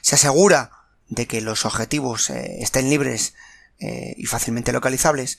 se 0.00 0.16
asegura 0.16 0.72
de 1.08 1.28
que 1.28 1.40
los 1.40 1.64
objetivos 1.64 2.28
eh, 2.30 2.56
estén 2.60 2.90
libres 2.90 3.34
eh, 3.78 4.14
y 4.16 4.26
fácilmente 4.26 4.72
localizables. 4.72 5.38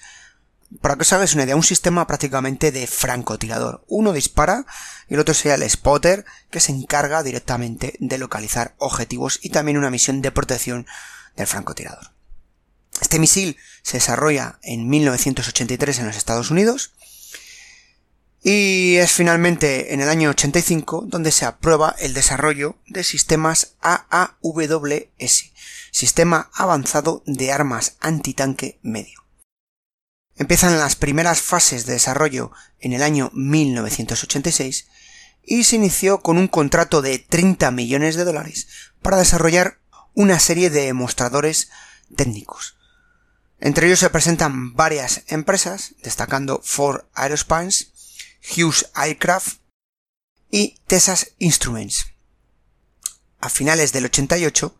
Para 0.79 0.95
que 0.95 1.01
os 1.01 1.11
hagáis 1.11 1.33
una 1.33 1.43
idea, 1.43 1.57
un 1.57 1.63
sistema 1.63 2.07
prácticamente 2.07 2.71
de 2.71 2.87
francotirador. 2.87 3.83
Uno 3.89 4.13
dispara 4.13 4.65
y 5.09 5.15
el 5.15 5.19
otro 5.19 5.33
sería 5.33 5.55
el 5.55 5.69
spotter 5.69 6.23
que 6.49 6.61
se 6.61 6.71
encarga 6.71 7.23
directamente 7.23 7.95
de 7.99 8.17
localizar 8.17 8.73
objetivos 8.77 9.37
y 9.43 9.49
también 9.49 9.77
una 9.77 9.91
misión 9.91 10.21
de 10.21 10.31
protección 10.31 10.87
del 11.35 11.45
francotirador. 11.47 12.12
Este 13.01 13.19
misil 13.19 13.57
se 13.81 13.97
desarrolla 13.97 14.59
en 14.61 14.87
1983 14.87 15.99
en 15.99 16.07
los 16.07 16.15
Estados 16.15 16.51
Unidos 16.51 16.93
y 18.43 18.97
es 18.97 19.11
finalmente 19.13 19.93
en 19.93 20.01
el 20.01 20.09
año 20.09 20.29
85 20.29 21.05
donde 21.07 21.31
se 21.31 21.45
aprueba 21.45 21.95
el 21.99 22.13
desarrollo 22.13 22.75
de 22.87 23.03
sistemas 23.03 23.75
AAWS, 23.81 25.53
Sistema 25.91 26.51
Avanzado 26.53 27.23
de 27.25 27.51
Armas 27.51 27.95
Antitanque 28.01 28.79
Medio. 28.81 29.23
Empiezan 30.35 30.77
las 30.77 30.95
primeras 30.95 31.41
fases 31.41 31.85
de 31.85 31.93
desarrollo 31.93 32.51
en 32.79 32.93
el 32.93 33.03
año 33.03 33.31
1986 33.33 34.87
y 35.43 35.63
se 35.63 35.75
inició 35.75 36.21
con 36.21 36.37
un 36.37 36.47
contrato 36.47 37.01
de 37.01 37.19
30 37.19 37.71
millones 37.71 38.15
de 38.15 38.25
dólares 38.25 38.67
para 39.01 39.17
desarrollar 39.17 39.79
una 40.13 40.39
serie 40.39 40.69
de 40.69 40.85
demostradores 40.85 41.69
técnicos. 42.15 42.77
Entre 43.65 43.87
ellos 43.87 43.99
se 43.99 44.09
presentan 44.09 44.73
varias 44.73 45.23
empresas, 45.27 45.95
destacando 46.03 46.59
Ford 46.61 47.05
Aerospace, 47.13 47.85
Hughes 48.43 48.89
Aircraft 48.93 49.59
y 50.51 50.75
Texas 50.85 51.31
Instruments. 51.39 52.07
A 53.39 53.47
finales 53.47 53.93
del 53.93 54.03
88 54.03 54.75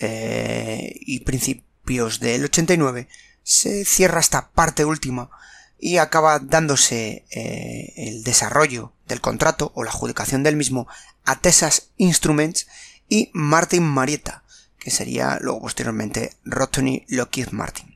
eh, 0.00 0.92
y 1.00 1.20
principios 1.20 2.20
del 2.20 2.44
89 2.44 3.08
se 3.42 3.86
cierra 3.86 4.20
esta 4.20 4.50
parte 4.50 4.84
última 4.84 5.30
y 5.78 5.96
acaba 5.96 6.40
dándose 6.40 7.24
eh, 7.30 7.94
el 7.96 8.22
desarrollo 8.22 8.92
del 9.08 9.22
contrato 9.22 9.72
o 9.74 9.82
la 9.82 9.90
adjudicación 9.90 10.42
del 10.42 10.56
mismo 10.56 10.86
a 11.24 11.40
Texas 11.40 11.88
Instruments 11.96 12.66
y 13.08 13.30
Martin 13.32 13.82
Marietta, 13.82 14.44
que 14.78 14.90
sería 14.90 15.38
luego 15.40 15.62
posteriormente 15.62 16.36
Rotony 16.44 17.06
Lockheed 17.08 17.48
Martin. 17.52 17.93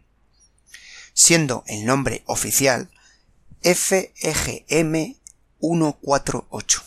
Siendo 1.20 1.64
el 1.66 1.84
nombre 1.84 2.22
oficial 2.26 2.92
FEGM 3.60 5.16
148. 5.60 6.82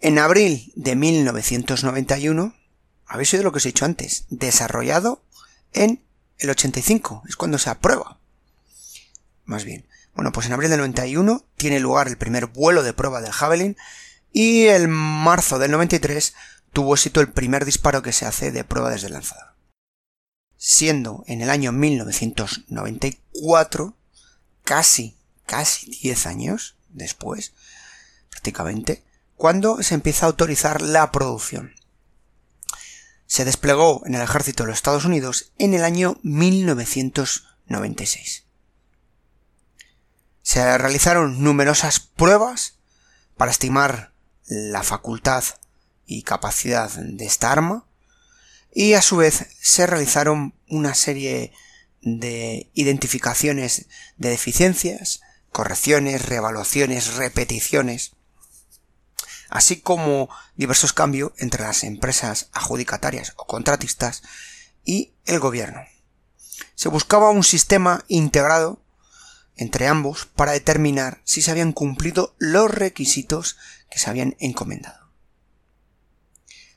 En 0.00 0.18
abril 0.18 0.72
de 0.74 0.96
1991, 0.96 2.52
habéis 3.06 3.32
oído 3.32 3.44
lo 3.44 3.52
que 3.52 3.58
os 3.58 3.64
he 3.64 3.68
dicho 3.68 3.84
antes, 3.84 4.24
desarrollado 4.28 5.22
en 5.72 6.02
el 6.38 6.50
85, 6.50 7.22
es 7.28 7.36
cuando 7.36 7.58
se 7.58 7.70
aprueba. 7.70 8.18
Más 9.44 9.62
bien. 9.62 9.86
Bueno, 10.16 10.32
pues 10.32 10.48
en 10.48 10.52
abril 10.52 10.70
del 10.70 10.80
91 10.80 11.44
tiene 11.56 11.78
lugar 11.78 12.08
el 12.08 12.18
primer 12.18 12.46
vuelo 12.46 12.82
de 12.82 12.92
prueba 12.92 13.20
del 13.20 13.30
Javelin 13.30 13.76
y 14.32 14.66
en 14.66 14.90
marzo 14.90 15.60
del 15.60 15.70
93 15.70 16.34
tuvo 16.72 16.96
éxito 16.96 17.20
el 17.20 17.32
primer 17.32 17.64
disparo 17.64 18.02
que 18.02 18.10
se 18.10 18.26
hace 18.26 18.50
de 18.50 18.64
prueba 18.64 18.90
desde 18.90 19.06
el 19.06 19.12
lanzador. 19.12 19.55
Siendo 20.68 21.22
en 21.28 21.42
el 21.42 21.50
año 21.50 21.70
1994, 21.70 23.96
casi, 24.64 25.16
casi 25.46 25.96
10 26.02 26.26
años 26.26 26.74
después, 26.88 27.52
prácticamente, 28.30 29.04
cuando 29.36 29.80
se 29.84 29.94
empieza 29.94 30.26
a 30.26 30.30
autorizar 30.30 30.82
la 30.82 31.12
producción 31.12 31.76
se 33.28 33.44
desplegó 33.44 34.02
en 34.06 34.16
el 34.16 34.22
ejército 34.22 34.64
de 34.64 34.70
los 34.70 34.78
Estados 34.78 35.04
Unidos 35.04 35.52
en 35.58 35.72
el 35.72 35.84
año 35.84 36.18
1996. 36.24 38.42
Se 40.42 40.78
realizaron 40.78 41.44
numerosas 41.44 42.00
pruebas 42.00 42.74
para 43.36 43.52
estimar 43.52 44.10
la 44.46 44.82
facultad 44.82 45.44
y 46.06 46.24
capacidad 46.24 46.90
de 46.90 47.24
esta 47.24 47.52
arma 47.52 47.86
y 48.76 48.92
a 48.92 49.00
su 49.00 49.16
vez 49.16 49.46
se 49.58 49.86
realizaron 49.86 50.52
una 50.68 50.94
serie 50.94 51.52
de 52.02 52.70
identificaciones 52.74 53.86
de 54.16 54.30
deficiencias, 54.30 55.20
correcciones, 55.50 56.26
reevaluaciones, 56.26 57.14
repeticiones 57.14 58.16
así 59.48 59.80
como 59.80 60.28
diversos 60.56 60.92
cambios 60.92 61.32
entre 61.38 61.62
las 61.62 61.84
empresas 61.84 62.48
adjudicatarias 62.52 63.32
o 63.36 63.46
contratistas 63.46 64.22
y 64.84 65.12
el 65.24 65.40
gobierno. 65.40 65.82
Se 66.74 66.88
buscaba 66.88 67.30
un 67.30 67.44
sistema 67.44 68.04
integrado 68.08 68.82
entre 69.56 69.88
ambos 69.88 70.26
para 70.26 70.52
determinar 70.52 71.20
si 71.24 71.42
se 71.42 71.50
habían 71.50 71.72
cumplido 71.72 72.34
los 72.38 72.70
requisitos 72.70 73.56
que 73.90 73.98
se 73.98 74.10
habían 74.10 74.36
encomendado. 74.38 75.10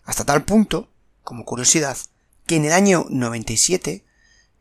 Hasta 0.03 0.25
tal 0.25 0.43
punto, 0.45 0.89
como 1.23 1.45
curiosidad, 1.45 1.97
que 2.49 2.55
en 2.55 2.65
el 2.65 2.73
año 2.73 3.05
97 3.11 4.03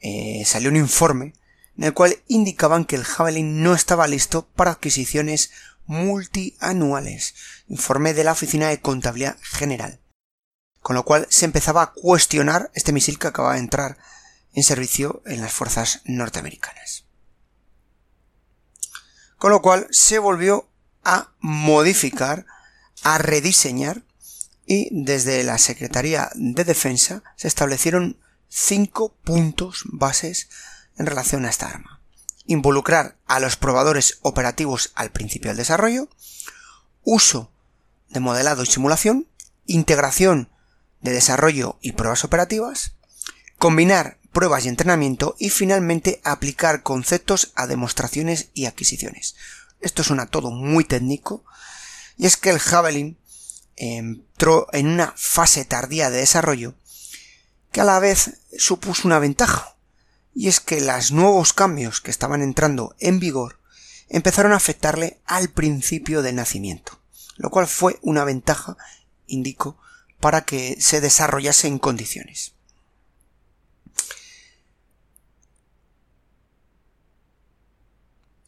eh, 0.01 0.42
salió 0.44 0.68
un 0.68 0.77
informe 0.77 1.33
en 1.79 1.85
el 1.85 1.94
cual 1.94 2.22
indicaban 2.29 2.85
que 2.85 2.96
el 2.96 3.05
Javelin 3.05 3.62
no 3.62 3.72
estaba 3.72 4.07
listo 4.07 4.46
para 4.46 4.72
adquisiciones 4.72 5.53
multianuales, 5.87 7.35
informe 7.66 8.12
de 8.12 8.24
la 8.24 8.33
Oficina 8.33 8.68
de 8.68 8.83
Contabilidad 8.83 9.38
General. 9.40 10.03
Con 10.81 10.96
lo 10.96 11.07
cual 11.07 11.27
se 11.31 11.46
empezaba 11.46 11.81
a 11.81 11.92
cuestionar 11.94 12.70
este 12.74 12.92
misil 12.92 13.18
que 13.18 13.29
acaba 13.29 13.55
de 13.55 13.61
entrar 13.61 13.96
en 14.53 14.64
servicio 14.64 15.22
en 15.24 15.40
las 15.40 15.55
fuerzas 15.55 16.03
norteamericanas. 16.05 17.07
Con 19.38 19.51
lo 19.51 19.62
cual 19.62 19.87
se 19.90 20.18
volvió 20.18 20.68
a 21.05 21.33
modificar, 21.40 22.44
a 23.03 23.16
rediseñar 23.16 24.03
y 24.68 24.88
desde 24.92 25.42
la 25.42 25.59
Secretaría 25.59 26.31
de 26.35 26.62
Defensa 26.62 27.24
se 27.35 27.48
establecieron 27.48 28.18
cinco 28.48 29.14
puntos 29.24 29.83
bases 29.87 30.48
en 30.96 31.07
relación 31.07 31.44
a 31.44 31.50
esta 31.50 31.68
arma 31.68 31.98
involucrar 32.48 33.18
a 33.26 33.38
los 33.38 33.57
probadores 33.57 34.18
operativos 34.22 34.90
al 34.96 35.12
principio 35.12 35.50
del 35.50 35.59
desarrollo, 35.59 36.09
uso 37.04 37.52
de 38.09 38.20
modelado 38.20 38.62
y 38.62 38.66
simulación, 38.66 39.28
integración 39.66 40.48
de 41.02 41.12
desarrollo 41.12 41.78
y 41.83 41.92
pruebas 41.92 42.24
operativas, 42.24 42.94
combinar 43.59 44.18
pruebas 44.33 44.64
y 44.64 44.68
entrenamiento 44.68 45.37
y 45.38 45.50
finalmente 45.50 46.20
aplicar 46.24 46.83
conceptos 46.83 47.52
a 47.54 47.66
demostraciones 47.66 48.48
y 48.54 48.64
adquisiciones. 48.64 49.37
Esto 49.81 50.02
suena 50.02 50.26
todo 50.26 50.50
muy 50.50 50.85
técnico 50.85 51.44
y 52.16 52.26
es 52.26 52.38
que 52.38 52.50
el 52.50 52.59
Javelin 52.59 53.18
entró 53.79 54.67
en 54.73 54.88
una 54.88 55.14
fase 55.17 55.64
tardía 55.64 56.11
de 56.11 56.19
desarrollo 56.19 56.75
que 57.73 57.81
a 57.81 57.85
la 57.85 57.99
vez 57.99 58.41
supuso 58.59 59.07
una 59.07 59.19
ventaja 59.19 59.77
y 60.35 60.49
es 60.49 60.61
que 60.61 60.81
los 60.81 61.12
nuevos 61.12 61.53
cambios 61.53 62.01
que 62.01 62.11
estaban 62.11 62.43
entrando 62.43 62.95
en 62.99 63.21
vigor 63.21 63.59
empezaron 64.09 64.53
a 64.53 64.57
afectarle 64.57 65.21
al 65.27 65.49
principio 65.49 66.23
del 66.23 66.37
nacimiento, 66.37 67.01
lo 67.37 67.51
cual 67.51 67.67
fue 67.67 67.99
una 68.03 68.25
ventaja, 68.25 68.77
indico, 69.27 69.79
para 70.21 70.45
que 70.45 70.81
se 70.81 71.01
desarrollase 71.01 71.69
en 71.69 71.79
condiciones. 71.79 72.55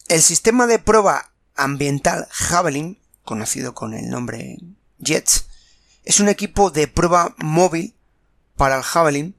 El 0.08 0.22
sistema 0.22 0.66
de 0.66 0.80
prueba 0.80 1.32
ambiental 1.54 2.26
Javelin, 2.30 2.98
conocido 3.24 3.74
con 3.74 3.94
el 3.94 4.08
nombre 4.10 4.58
JETS, 5.02 5.46
es 6.04 6.20
un 6.20 6.28
equipo 6.28 6.70
de 6.70 6.88
prueba 6.88 7.34
móvil 7.38 7.94
para 8.56 8.76
el 8.76 8.82
Javelin 8.82 9.34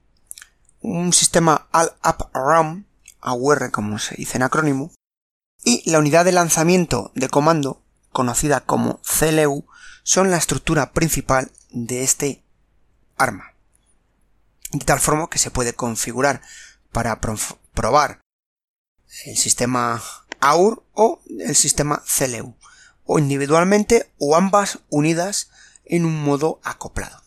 un 0.82 1.12
sistema 1.12 1.68
All-Up 1.72 2.30
RAM, 2.34 2.86
AUR 3.20 3.70
como 3.70 3.98
se 3.98 4.16
dice 4.16 4.36
en 4.36 4.42
acrónimo, 4.42 4.92
y 5.64 5.88
la 5.90 5.98
unidad 5.98 6.24
de 6.24 6.32
lanzamiento 6.32 7.12
de 7.14 7.28
comando, 7.28 7.82
conocida 8.10 8.60
como 8.60 9.00
CLU, 9.02 9.64
son 10.02 10.30
la 10.30 10.36
estructura 10.36 10.92
principal 10.92 11.52
de 11.70 12.02
este 12.02 12.42
arma. 13.16 13.54
De 14.72 14.84
tal 14.84 14.98
forma 14.98 15.30
que 15.30 15.38
se 15.38 15.50
puede 15.50 15.72
configurar 15.72 16.42
para 16.90 17.20
probar 17.20 18.20
el 19.24 19.36
sistema 19.36 20.02
AUR 20.40 20.84
o 20.94 21.22
el 21.38 21.54
sistema 21.54 22.02
CLU, 22.18 22.56
o 23.04 23.18
individualmente 23.18 24.10
o 24.18 24.36
ambas 24.36 24.80
unidas 24.88 25.50
en 25.84 26.04
un 26.04 26.22
modo 26.22 26.60
acoplado. 26.62 27.22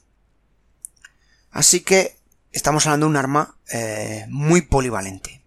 Así 1.51 1.81
que 1.81 2.17
estamos 2.51 2.85
hablando 2.85 3.05
de 3.05 3.09
un 3.11 3.17
arma 3.17 3.57
eh, 3.71 4.25
muy 4.29 4.61
polivalente. 4.61 5.41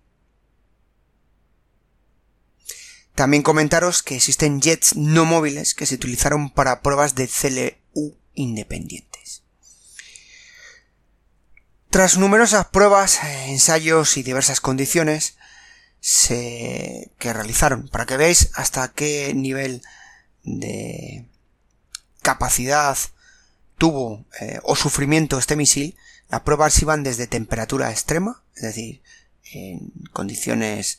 También 3.14 3.42
comentaros 3.42 4.02
que 4.02 4.16
existen 4.16 4.60
jets 4.60 4.94
no 4.94 5.24
móviles 5.24 5.74
que 5.74 5.86
se 5.86 5.96
utilizaron 5.96 6.50
para 6.50 6.82
pruebas 6.82 7.14
de 7.16 7.28
CLU 7.28 8.16
independientes. 8.34 9.42
Tras 11.90 12.16
numerosas 12.16 12.66
pruebas, 12.68 13.18
ensayos 13.46 14.16
y 14.18 14.22
diversas 14.22 14.60
condiciones 14.60 15.36
se, 16.00 17.10
que 17.18 17.32
realizaron, 17.32 17.88
para 17.88 18.06
que 18.06 18.16
veáis 18.16 18.50
hasta 18.54 18.92
qué 18.92 19.32
nivel 19.34 19.82
de 20.44 21.27
capacidad 22.22 22.96
tuvo 23.79 24.24
eh, 24.40 24.59
o 24.64 24.77
sufrimiento 24.77 25.38
este 25.38 25.57
misil, 25.57 25.96
Las 26.29 26.42
pruebas 26.42 26.81
iban 26.83 27.03
desde 27.03 27.27
temperatura 27.27 27.90
extrema, 27.90 28.42
es 28.55 28.62
decir, 28.62 29.03
en 29.53 29.92
condiciones 30.12 30.98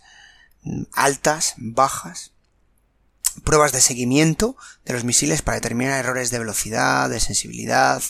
mm, 0.64 0.84
altas, 0.94 1.54
bajas, 1.58 2.32
pruebas 3.44 3.72
de 3.72 3.82
seguimiento 3.82 4.58
de 4.86 4.94
los 4.94 5.04
misiles 5.04 5.42
para 5.42 5.56
determinar 5.56 6.00
errores 6.00 6.32
de 6.32 6.40
velocidad, 6.40 7.10
de 7.10 7.20
sensibilidad, 7.20 8.02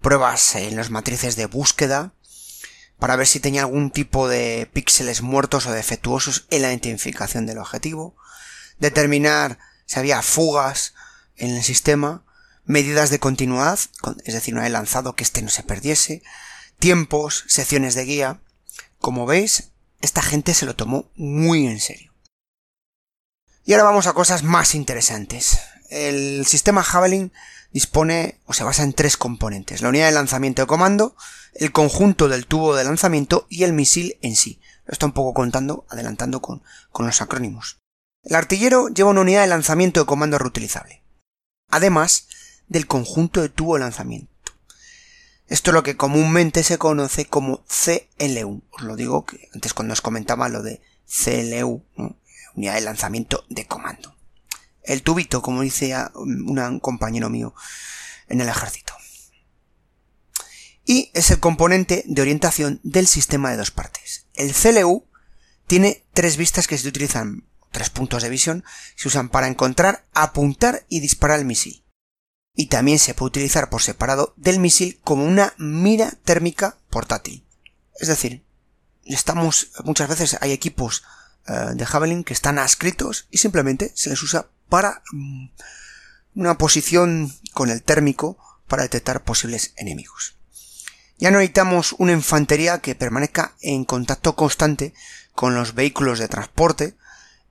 pruebas 0.00 0.54
en 0.54 0.76
las 0.76 0.90
matrices 0.90 1.36
de 1.36 1.46
búsqueda, 1.46 2.12
para 2.98 3.16
ver 3.16 3.26
si 3.26 3.38
tenía 3.38 3.62
algún 3.62 3.90
tipo 3.90 4.28
de 4.28 4.68
píxeles 4.72 5.22
muertos 5.22 5.66
o 5.66 5.72
defectuosos 5.72 6.46
en 6.50 6.62
la 6.62 6.68
identificación 6.68 7.46
del 7.46 7.58
objetivo, 7.58 8.16
determinar 8.78 9.58
si 9.88 9.98
había 9.98 10.20
fugas 10.20 10.94
en 11.36 11.56
el 11.56 11.64
sistema, 11.64 12.22
medidas 12.64 13.08
de 13.08 13.18
continuidad, 13.18 13.78
es 14.24 14.34
decir, 14.34 14.52
una 14.52 14.64
vez 14.64 14.72
lanzado 14.72 15.14
que 15.14 15.24
este 15.24 15.40
no 15.40 15.48
se 15.48 15.62
perdiese, 15.62 16.22
tiempos, 16.78 17.44
secciones 17.48 17.94
de 17.94 18.04
guía. 18.04 18.40
Como 18.98 19.24
veis, 19.24 19.70
esta 20.02 20.20
gente 20.20 20.52
se 20.52 20.66
lo 20.66 20.76
tomó 20.76 21.10
muy 21.16 21.66
en 21.66 21.80
serio. 21.80 22.12
Y 23.64 23.72
ahora 23.72 23.84
vamos 23.84 24.06
a 24.06 24.12
cosas 24.12 24.42
más 24.42 24.74
interesantes. 24.74 25.58
El 25.88 26.44
sistema 26.46 26.82
Javelin 26.82 27.32
dispone 27.72 28.40
o 28.44 28.52
se 28.52 28.64
basa 28.64 28.82
en 28.82 28.92
tres 28.92 29.16
componentes. 29.16 29.80
La 29.80 29.88
unidad 29.88 30.06
de 30.06 30.12
lanzamiento 30.12 30.60
de 30.60 30.68
comando, 30.68 31.16
el 31.54 31.72
conjunto 31.72 32.28
del 32.28 32.46
tubo 32.46 32.76
de 32.76 32.84
lanzamiento 32.84 33.46
y 33.48 33.64
el 33.64 33.72
misil 33.72 34.18
en 34.20 34.36
sí. 34.36 34.60
Lo 34.84 34.92
está 34.92 35.06
un 35.06 35.12
poco 35.12 35.32
contando, 35.32 35.86
adelantando 35.88 36.42
con, 36.42 36.62
con 36.92 37.06
los 37.06 37.22
acrónimos. 37.22 37.77
El 38.28 38.36
artillero 38.36 38.88
lleva 38.88 39.08
una 39.08 39.22
unidad 39.22 39.40
de 39.40 39.46
lanzamiento 39.46 40.00
de 40.00 40.06
comando 40.06 40.36
reutilizable. 40.38 41.02
Además 41.70 42.28
del 42.66 42.86
conjunto 42.86 43.40
de 43.40 43.48
tubo 43.48 43.74
de 43.74 43.80
lanzamiento. 43.80 44.52
Esto 45.46 45.70
es 45.70 45.74
lo 45.74 45.82
que 45.82 45.96
comúnmente 45.96 46.62
se 46.62 46.76
conoce 46.76 47.24
como 47.24 47.64
CLU. 47.64 48.62
Os 48.70 48.82
lo 48.82 48.96
digo 48.96 49.24
que 49.24 49.48
antes 49.54 49.72
cuando 49.72 49.94
os 49.94 50.02
comentaba 50.02 50.50
lo 50.50 50.62
de 50.62 50.82
CLU, 51.06 51.82
unidad 52.54 52.74
de 52.74 52.82
lanzamiento 52.82 53.46
de 53.48 53.66
comando. 53.66 54.14
El 54.82 55.02
tubito, 55.02 55.40
como 55.40 55.62
dice 55.62 55.94
un 56.14 56.80
compañero 56.80 57.30
mío 57.30 57.54
en 58.28 58.42
el 58.42 58.48
ejército. 58.50 58.92
Y 60.84 61.10
es 61.14 61.30
el 61.30 61.40
componente 61.40 62.04
de 62.06 62.20
orientación 62.20 62.78
del 62.82 63.06
sistema 63.06 63.50
de 63.50 63.56
dos 63.56 63.70
partes. 63.70 64.26
El 64.34 64.52
CLU 64.52 65.06
tiene 65.66 66.04
tres 66.12 66.36
vistas 66.36 66.66
que 66.66 66.76
se 66.76 66.88
utilizan, 66.88 67.47
tres 67.70 67.90
puntos 67.90 68.22
de 68.22 68.28
visión, 68.28 68.64
se 68.96 69.08
usan 69.08 69.28
para 69.28 69.48
encontrar, 69.48 70.04
apuntar 70.14 70.84
y 70.88 71.00
disparar 71.00 71.38
el 71.38 71.44
misil 71.44 71.84
y 72.58 72.66
también 72.66 72.98
se 72.98 73.14
puede 73.14 73.28
utilizar 73.28 73.70
por 73.70 73.82
separado 73.82 74.34
del 74.36 74.58
misil 74.58 74.98
como 75.04 75.24
una 75.24 75.54
mira 75.58 76.10
térmica 76.24 76.76
portátil. 76.90 77.44
Es 78.00 78.08
decir, 78.08 78.42
estamos, 79.04 79.68
muchas 79.84 80.08
veces 80.08 80.36
hay 80.40 80.50
equipos 80.50 81.04
eh, 81.46 81.52
de 81.74 81.86
Javelin 81.86 82.24
que 82.24 82.32
están 82.32 82.58
adscritos 82.58 83.28
y 83.30 83.38
simplemente 83.38 83.92
se 83.94 84.10
les 84.10 84.20
usa 84.24 84.48
para 84.68 85.04
mm, 85.12 85.50
una 86.34 86.58
posición 86.58 87.32
con 87.52 87.70
el 87.70 87.84
térmico 87.84 88.38
para 88.66 88.82
detectar 88.82 89.22
posibles 89.22 89.72
enemigos. 89.76 90.34
Ya 91.18 91.30
no 91.30 91.38
necesitamos 91.38 91.94
una 91.98 92.10
infantería 92.10 92.80
que 92.80 92.96
permanezca 92.96 93.54
en 93.60 93.84
contacto 93.84 94.34
constante 94.34 94.94
con 95.32 95.54
los 95.54 95.76
vehículos 95.76 96.18
de 96.18 96.26
transporte 96.26 96.96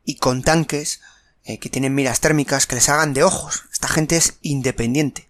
y 0.08 0.16
con 0.16 0.42
tanques 0.42 1.02
eh, 1.44 1.60
que 1.60 1.70
tienen 1.70 1.94
miras 1.94 2.22
térmicas 2.22 2.66
que 2.66 2.76
les 2.76 2.88
hagan 2.88 3.14
de 3.14 3.24
ojos. 3.24 3.66
Esta 3.74 3.90
gente 3.90 4.16
es 4.16 4.36
independiente. 4.42 5.30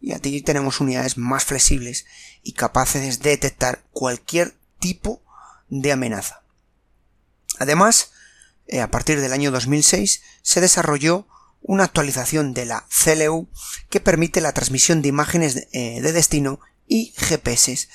Y 0.00 0.12
aquí 0.12 0.40
tenemos 0.40 0.80
unidades 0.80 1.18
más 1.18 1.44
flexibles 1.44 2.06
y 2.42 2.52
capaces 2.52 3.20
de 3.20 3.30
detectar 3.30 3.84
cualquier 3.92 4.54
tipo 4.80 5.22
de 5.68 5.92
amenaza. 5.92 6.42
Además, 7.58 8.12
eh, 8.66 8.80
a 8.80 8.90
partir 8.90 9.20
del 9.20 9.34
año 9.34 9.50
2006 9.50 10.22
se 10.40 10.60
desarrolló 10.62 11.28
una 11.60 11.84
actualización 11.84 12.54
de 12.54 12.64
la 12.64 12.86
CLU 12.88 13.50
que 13.90 14.00
permite 14.00 14.40
la 14.40 14.52
transmisión 14.52 15.02
de 15.02 15.08
imágenes 15.08 15.54
de, 15.54 15.68
eh, 15.72 16.00
de 16.00 16.12
destino 16.12 16.60
y 16.86 17.12
GPS 17.18 17.88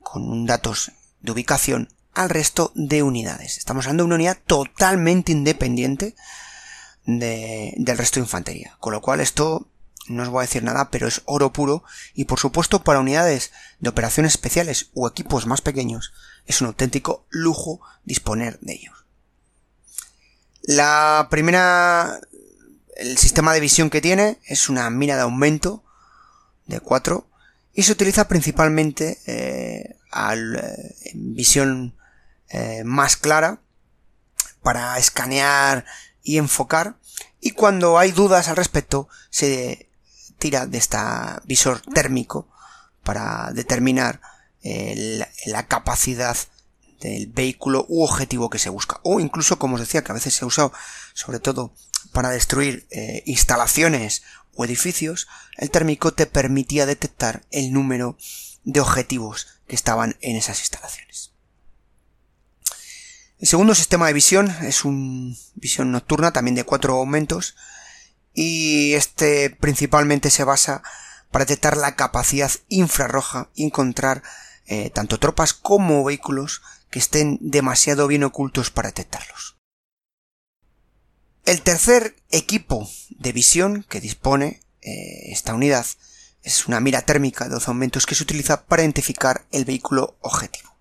con 0.00 0.44
datos 0.44 0.92
de 1.20 1.32
ubicación 1.32 1.88
al 2.14 2.30
resto 2.30 2.72
de 2.74 3.02
unidades. 3.02 3.58
Estamos 3.58 3.86
hablando 3.86 4.04
de 4.04 4.06
una 4.06 4.14
unidad 4.16 4.38
totalmente 4.46 5.32
independiente 5.32 6.14
del 7.04 7.98
resto 7.98 8.20
de 8.20 8.24
infantería. 8.24 8.76
Con 8.78 8.92
lo 8.92 9.00
cual 9.00 9.20
esto 9.20 9.68
no 10.08 10.22
os 10.22 10.28
voy 10.28 10.40
a 10.40 10.46
decir 10.46 10.62
nada, 10.62 10.90
pero 10.90 11.06
es 11.06 11.22
oro 11.24 11.52
puro 11.52 11.84
y 12.14 12.24
por 12.24 12.38
supuesto 12.38 12.82
para 12.82 13.00
unidades 13.00 13.52
de 13.78 13.88
operaciones 13.88 14.32
especiales 14.32 14.90
o 14.94 15.08
equipos 15.08 15.46
más 15.46 15.60
pequeños 15.60 16.12
es 16.46 16.60
un 16.60 16.68
auténtico 16.68 17.24
lujo 17.30 17.80
disponer 18.04 18.58
de 18.60 18.74
ellos. 18.74 19.04
La 20.62 21.28
primera, 21.30 22.20
el 22.96 23.18
sistema 23.18 23.52
de 23.52 23.60
visión 23.60 23.90
que 23.90 24.00
tiene 24.00 24.38
es 24.44 24.68
una 24.68 24.88
mira 24.90 25.16
de 25.16 25.22
aumento 25.22 25.84
de 26.66 26.80
4 26.80 27.26
y 27.74 27.82
se 27.82 27.92
utiliza 27.92 28.28
principalmente 28.28 29.18
eh, 29.26 29.96
al, 30.10 30.56
eh, 30.56 30.94
en 31.06 31.34
visión 31.34 31.94
eh, 32.52 32.82
más 32.84 33.16
clara 33.16 33.60
para 34.62 34.98
escanear 34.98 35.86
y 36.22 36.36
enfocar. 36.36 36.96
Y 37.40 37.52
cuando 37.52 37.98
hay 37.98 38.12
dudas 38.12 38.48
al 38.48 38.56
respecto 38.56 39.08
se 39.30 39.88
tira 40.38 40.66
de 40.66 40.76
esta 40.76 41.40
visor 41.46 41.80
térmico 41.80 42.48
para 43.02 43.50
determinar 43.52 44.20
eh, 44.62 45.24
la 45.46 45.66
capacidad 45.66 46.36
del 47.00 47.26
vehículo 47.28 47.86
u 47.88 48.04
objetivo 48.04 48.50
que 48.50 48.58
se 48.58 48.68
busca. 48.68 49.00
O 49.02 49.18
incluso 49.18 49.58
como 49.58 49.76
os 49.76 49.80
decía 49.80 50.04
que 50.04 50.12
a 50.12 50.14
veces 50.14 50.34
se 50.34 50.44
ha 50.44 50.48
usado 50.48 50.72
sobre 51.14 51.40
todo 51.40 51.72
para 52.12 52.28
destruir 52.28 52.86
eh, 52.90 53.22
instalaciones 53.24 54.22
o 54.54 54.66
edificios 54.66 55.26
el 55.56 55.70
térmico 55.70 56.12
te 56.12 56.26
permitía 56.26 56.84
detectar 56.84 57.44
el 57.50 57.72
número 57.72 58.18
de 58.64 58.80
objetivos 58.80 59.46
que 59.66 59.74
estaban 59.74 60.16
en 60.20 60.36
esas 60.36 60.60
instalaciones 60.60 61.31
el 63.42 63.48
segundo 63.48 63.74
sistema 63.74 64.06
de 64.06 64.12
visión 64.12 64.54
es 64.62 64.84
una 64.84 65.34
visión 65.56 65.90
nocturna, 65.90 66.32
también 66.32 66.54
de 66.54 66.62
cuatro 66.62 66.94
aumentos, 66.94 67.56
y 68.32 68.92
este 68.92 69.50
principalmente 69.50 70.30
se 70.30 70.44
basa 70.44 70.80
para 71.32 71.44
detectar 71.44 71.76
la 71.76 71.96
capacidad 71.96 72.52
infrarroja 72.68 73.50
y 73.56 73.64
encontrar 73.64 74.22
eh, 74.66 74.90
tanto 74.90 75.18
tropas 75.18 75.54
como 75.54 76.04
vehículos 76.04 76.62
que 76.88 77.00
estén 77.00 77.38
demasiado 77.40 78.06
bien 78.06 78.22
ocultos 78.22 78.70
para 78.70 78.90
detectarlos. 78.90 79.56
El 81.44 81.62
tercer 81.62 82.14
equipo 82.30 82.88
de 83.10 83.32
visión 83.32 83.84
que 83.88 84.00
dispone 84.00 84.60
eh, 84.82 85.32
esta 85.32 85.52
unidad 85.52 85.84
es 86.44 86.68
una 86.68 86.78
mira 86.78 87.02
térmica 87.02 87.46
de 87.46 87.50
12 87.50 87.72
aumentos 87.72 88.06
que 88.06 88.14
se 88.14 88.22
utiliza 88.22 88.66
para 88.66 88.82
identificar 88.82 89.46
el 89.50 89.64
vehículo 89.64 90.16
objetivo. 90.20 90.76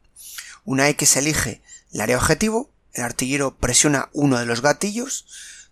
Una 0.64 0.84
vez 0.84 0.96
que 0.96 1.08
se 1.08 1.18
elige 1.18 1.64
el 1.92 2.02
área 2.02 2.18
objetivo, 2.18 2.72
el 2.94 3.04
artillero 3.04 3.56
presiona 3.58 4.10
uno 4.14 4.38
de 4.38 4.46
los 4.46 4.62
gatillos, 4.62 5.26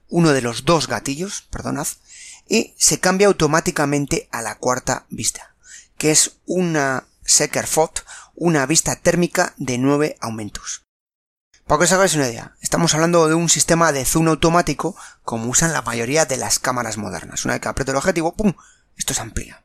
uno 0.08 0.32
de 0.32 0.41
los 0.41 0.65
dos 0.65 0.88
gatillos, 0.88 1.43
perdonad, 1.51 1.88
y 2.47 2.73
se 2.77 2.99
cambia 2.99 3.27
automáticamente 3.27 4.27
a 4.32 4.41
la 4.41 4.55
cuarta 4.55 5.05
vista, 5.10 5.55
que 5.97 6.12
es 6.12 6.38
una 6.45 7.05
Fot, 7.67 8.03
una 8.34 8.65
vista 8.65 8.95
térmica 8.95 9.53
de 9.58 9.77
9 9.77 10.17
aumentos. 10.19 10.86
Para 11.67 11.77
que 11.77 11.84
os 11.86 11.91
hagáis 11.91 12.15
una 12.15 12.27
idea, 12.27 12.55
estamos 12.62 12.95
hablando 12.95 13.27
de 13.27 13.36
un 13.36 13.49
sistema 13.49 13.91
de 13.91 14.03
zoom 14.03 14.29
automático 14.29 14.95
como 15.21 15.51
usan 15.51 15.71
la 15.71 15.84
mayoría 15.84 16.25
de 16.25 16.38
las 16.38 16.58
cámaras 16.58 16.97
modernas. 16.97 17.45
Una 17.45 17.53
vez 17.53 17.62
que 17.62 17.67
aprieto 17.67 17.91
el 17.91 17.97
objetivo, 17.97 18.34
¡pum! 18.34 18.53
Esto 18.97 19.13
se 19.13 19.21
amplía. 19.21 19.63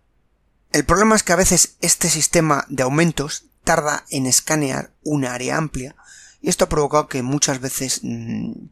El 0.72 0.84
problema 0.84 1.16
es 1.16 1.22
que 1.22 1.32
a 1.32 1.36
veces 1.36 1.76
este 1.80 2.10
sistema 2.10 2.66
de 2.68 2.82
aumentos 2.82 3.46
tarda 3.64 4.04
en 4.10 4.26
escanear 4.26 4.92
una 5.02 5.32
área 5.32 5.56
amplia 5.56 5.96
y 6.44 6.50
esto 6.50 6.66
ha 6.66 6.68
provocado 6.68 7.08
que 7.08 7.22
muchas 7.22 7.62
veces 7.62 8.00
mm, 8.02 8.66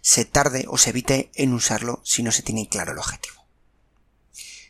se 0.00 0.24
tarde 0.24 0.64
o 0.68 0.78
se 0.78 0.88
evite 0.88 1.30
en 1.34 1.52
usarlo 1.52 2.00
si 2.02 2.22
no 2.22 2.32
se 2.32 2.42
tiene 2.42 2.66
claro 2.66 2.92
el 2.92 2.98
objetivo. 2.98 3.44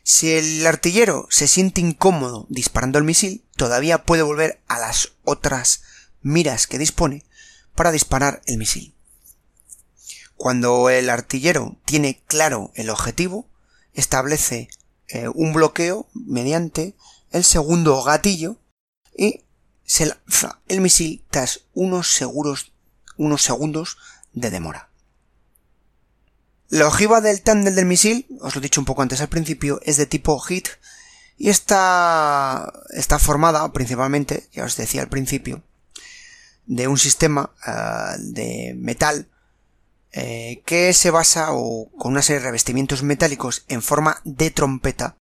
Si 0.03 0.33
el 0.33 0.67
artillero 0.67 1.27
se 1.29 1.47
siente 1.47 1.79
incómodo 1.79 2.47
disparando 2.49 2.97
el 2.97 3.05
misil, 3.05 3.45
todavía 3.55 4.03
puede 4.03 4.23
volver 4.23 4.61
a 4.67 4.79
las 4.79 5.13
otras 5.23 5.83
miras 6.21 6.67
que 6.67 6.77
dispone 6.77 7.23
para 7.73 7.93
disparar 7.93 8.41
el 8.45 8.57
misil. 8.57 8.93
Cuando 10.35 10.89
el 10.89 11.09
artillero 11.09 11.77
tiene 11.85 12.21
claro 12.27 12.73
el 12.75 12.89
objetivo, 12.89 13.47
establece 13.93 14.67
eh, 15.07 15.29
un 15.33 15.53
bloqueo 15.53 16.09
mediante 16.13 16.97
el 17.31 17.45
segundo 17.45 18.03
gatillo 18.03 18.57
y 19.17 19.45
se 19.91 20.05
lanza 20.05 20.61
el 20.69 20.79
misil 20.79 21.21
tras 21.29 21.65
unos 21.73 22.13
seguros, 22.13 22.71
unos 23.17 23.41
segundos 23.41 23.97
de 24.31 24.49
demora. 24.49 24.89
La 26.69 26.87
ojiva 26.87 27.19
del 27.19 27.41
tándem 27.41 27.75
del 27.75 27.85
misil, 27.85 28.25
os 28.39 28.55
lo 28.55 28.59
he 28.59 28.61
dicho 28.61 28.79
un 28.79 28.85
poco 28.85 29.01
antes 29.01 29.19
al 29.19 29.27
principio, 29.27 29.81
es 29.83 29.97
de 29.97 30.05
tipo 30.05 30.41
HIT 30.41 30.69
Y 31.37 31.49
está, 31.49 32.71
está 32.91 33.19
formada 33.19 33.69
principalmente, 33.73 34.47
ya 34.53 34.63
os 34.63 34.77
decía 34.77 35.01
al 35.01 35.09
principio, 35.09 35.61
de 36.67 36.87
un 36.87 36.97
sistema 36.97 37.51
eh, 37.67 38.15
de 38.19 38.73
metal 38.77 39.27
eh, 40.13 40.61
que 40.65 40.93
se 40.93 41.11
basa 41.11 41.49
o 41.51 41.91
con 41.97 42.13
una 42.13 42.21
serie 42.21 42.39
de 42.39 42.45
revestimientos 42.45 43.03
metálicos 43.03 43.65
en 43.67 43.81
forma 43.81 44.21
de 44.23 44.51
trompeta, 44.51 45.17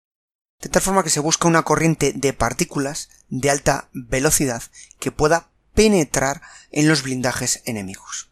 de 0.62 0.70
tal 0.70 0.82
forma 0.82 1.04
que 1.04 1.10
se 1.10 1.20
busca 1.20 1.48
una 1.48 1.64
corriente 1.64 2.14
de 2.14 2.34
partículas 2.34 3.10
de 3.30 3.50
alta 3.50 3.90
velocidad 3.94 4.64
que 5.00 5.12
pueda 5.12 5.50
penetrar 5.74 6.42
en 6.72 6.88
los 6.88 7.04
blindajes 7.04 7.62
enemigos. 7.66 8.30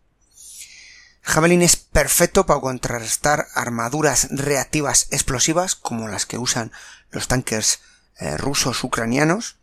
Javelin 1.21 1.61
es 1.61 1.75
perfecto 1.75 2.45
para 2.45 2.59
contrarrestar 2.59 3.47
armaduras 3.55 4.27
reactivas 4.31 5.07
explosivas 5.11 5.75
como 5.75 6.07
las 6.07 6.25
que 6.25 6.37
usan 6.37 6.71
los 7.11 7.27
tanques 7.27 7.79
eh, 8.19 8.37
rusos 8.37 8.83
ucranianos 8.83 9.57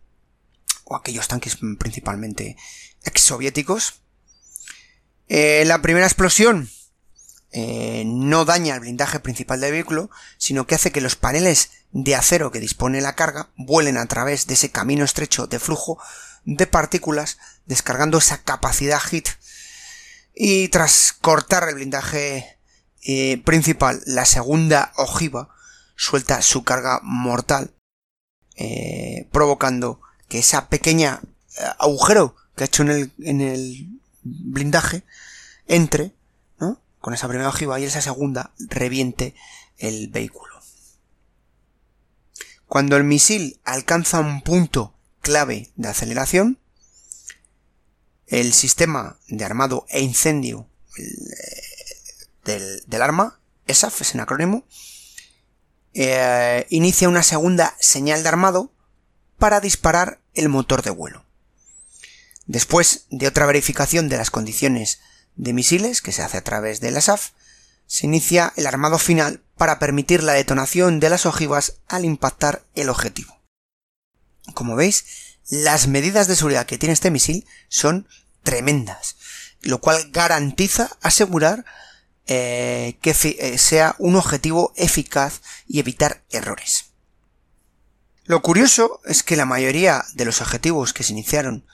o 0.84 0.96
aquellos 0.96 1.28
tanques 1.28 1.58
principalmente 1.78 2.56
exsoviéticos. 3.04 4.00
Eh, 5.28 5.62
la 5.66 5.80
primera 5.82 6.06
explosión 6.06 6.68
eh, 7.52 8.04
no 8.06 8.44
daña 8.44 8.74
el 8.74 8.80
blindaje 8.80 9.20
principal 9.20 9.60
del 9.60 9.72
vehículo, 9.72 10.10
sino 10.38 10.66
que 10.66 10.74
hace 10.74 10.90
que 10.90 11.00
los 11.00 11.16
paneles 11.16 11.70
de 11.92 12.16
acero 12.16 12.50
que 12.50 12.60
dispone 12.60 13.00
la 13.00 13.14
carga 13.14 13.50
vuelen 13.56 13.96
a 13.96 14.06
través 14.06 14.46
de 14.46 14.54
ese 14.54 14.70
camino 14.70 15.04
estrecho 15.04 15.46
de 15.46 15.58
flujo 15.58 15.98
de 16.44 16.66
partículas, 16.66 17.38
descargando 17.66 18.18
esa 18.18 18.42
capacidad 18.42 19.00
hit. 19.00 19.28
Y 20.34 20.68
tras 20.68 21.12
cortar 21.12 21.68
el 21.68 21.76
blindaje 21.76 22.58
eh, 23.02 23.40
principal, 23.44 24.02
la 24.06 24.24
segunda 24.24 24.92
ojiva 24.96 25.50
suelta 25.94 26.42
su 26.42 26.64
carga 26.64 27.00
mortal, 27.02 27.72
eh, 28.56 29.28
provocando 29.30 30.00
que 30.28 30.38
esa 30.38 30.68
pequeña 30.68 31.20
agujero 31.78 32.34
que 32.56 32.64
ha 32.64 32.66
hecho 32.66 32.82
en 32.82 32.90
el, 32.90 33.12
en 33.20 33.40
el 33.40 33.88
blindaje 34.22 35.04
entre 35.68 36.12
con 37.02 37.12
esa 37.12 37.28
primera 37.28 37.48
ojiva 37.48 37.80
y 37.80 37.84
esa 37.84 38.00
segunda 38.00 38.52
reviente 38.58 39.34
el 39.76 40.08
vehículo. 40.08 40.51
Cuando 42.72 42.96
el 42.96 43.04
misil 43.04 43.60
alcanza 43.64 44.20
un 44.20 44.40
punto 44.40 44.94
clave 45.20 45.70
de 45.76 45.88
aceleración, 45.88 46.58
el 48.26 48.54
sistema 48.54 49.18
de 49.28 49.44
armado 49.44 49.84
e 49.90 50.00
incendio 50.00 50.66
del, 52.46 53.02
arma, 53.02 53.38
ESAF 53.66 54.00
es 54.00 54.14
un 54.14 54.20
acrónimo, 54.20 54.64
eh, 55.92 56.66
inicia 56.70 57.10
una 57.10 57.22
segunda 57.22 57.76
señal 57.78 58.22
de 58.22 58.30
armado 58.30 58.72
para 59.36 59.60
disparar 59.60 60.22
el 60.32 60.48
motor 60.48 60.80
de 60.80 60.92
vuelo. 60.92 61.26
Después 62.46 63.04
de 63.10 63.26
otra 63.26 63.44
verificación 63.44 64.08
de 64.08 64.16
las 64.16 64.30
condiciones 64.30 65.00
de 65.36 65.52
misiles 65.52 66.00
que 66.00 66.12
se 66.12 66.22
hace 66.22 66.38
a 66.38 66.44
través 66.44 66.80
de 66.80 66.90
la 66.90 67.02
SAF, 67.02 67.32
se 67.86 68.06
inicia 68.06 68.54
el 68.56 68.66
armado 68.66 68.98
final 68.98 69.42
para 69.62 69.78
permitir 69.78 70.24
la 70.24 70.32
detonación 70.32 70.98
de 70.98 71.08
las 71.08 71.24
ojivas 71.24 71.74
al 71.86 72.04
impactar 72.04 72.64
el 72.74 72.88
objetivo. 72.88 73.40
Como 74.54 74.74
veis, 74.74 75.36
las 75.48 75.86
medidas 75.86 76.26
de 76.26 76.34
seguridad 76.34 76.66
que 76.66 76.78
tiene 76.78 76.94
este 76.94 77.12
misil 77.12 77.46
son 77.68 78.08
tremendas, 78.42 79.14
lo 79.60 79.80
cual 79.80 80.10
garantiza 80.10 80.90
asegurar 81.00 81.64
eh, 82.26 82.98
que 83.02 83.10
eh, 83.12 83.56
sea 83.56 83.94
un 84.00 84.16
objetivo 84.16 84.72
eficaz 84.74 85.42
y 85.68 85.78
evitar 85.78 86.24
errores. 86.30 86.86
Lo 88.24 88.42
curioso 88.42 89.00
es 89.04 89.22
que 89.22 89.36
la 89.36 89.46
mayoría 89.46 90.04
de 90.14 90.24
los 90.24 90.40
objetivos 90.40 90.92
que 90.92 91.04
se 91.04 91.12
iniciaron 91.12 91.64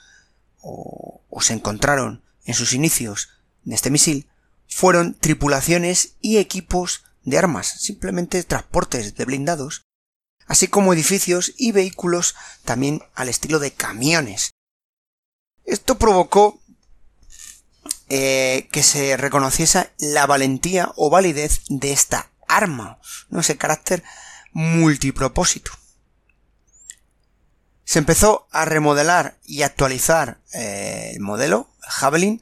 o 0.61 1.41
se 1.41 1.53
encontraron 1.53 2.21
en 2.45 2.53
sus 2.53 2.73
inicios 2.73 3.29
de 3.63 3.73
este 3.73 3.89
misil 3.89 4.29
fueron 4.67 5.15
tripulaciones 5.15 6.13
y 6.21 6.37
equipos 6.37 7.03
de 7.23 7.37
armas, 7.37 7.67
simplemente 7.67 8.43
transportes 8.43 9.15
de 9.15 9.25
blindados, 9.25 9.83
así 10.47 10.67
como 10.67 10.93
edificios 10.93 11.53
y 11.57 11.71
vehículos 11.71 12.35
también 12.65 13.01
al 13.15 13.29
estilo 13.29 13.59
de 13.59 13.71
camiones. 13.71 14.51
Esto 15.65 15.97
provocó 15.97 16.61
eh, 18.09 18.67
que 18.71 18.81
se 18.81 19.17
reconociese 19.17 19.91
la 19.99 20.25
valentía 20.25 20.91
o 20.95 21.11
validez 21.11 21.61
de 21.69 21.91
esta 21.91 22.31
arma, 22.47 22.99
¿no? 23.29 23.41
ese 23.41 23.57
carácter 23.57 24.03
multipropósito. 24.51 25.71
Se 27.83 27.99
empezó 27.99 28.47
a 28.51 28.65
remodelar 28.65 29.37
y 29.45 29.61
actualizar 29.61 30.39
eh, 30.53 31.11
el 31.13 31.19
modelo 31.21 31.69
Javelin 31.81 32.41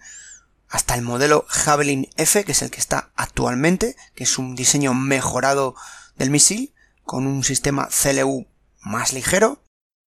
hasta 0.70 0.96
el 0.96 1.02
modelo 1.02 1.46
Javelin 1.48 2.10
F, 2.18 2.44
que 2.44 2.52
es 2.52 2.62
el 2.62 2.72
que 2.72 2.80
está 2.80 3.12
actualmente, 3.16 3.96
que 4.16 4.24
es 4.26 4.38
un 4.38 4.56
diseño 4.56 4.94
mejorado 4.94 5.76
del 6.18 6.30
misil, 6.30 6.74
con 7.04 7.26
un 7.26 7.44
sistema 7.44 7.88
CLU 7.88 8.48
más 8.82 9.14
ligero, 9.14 9.64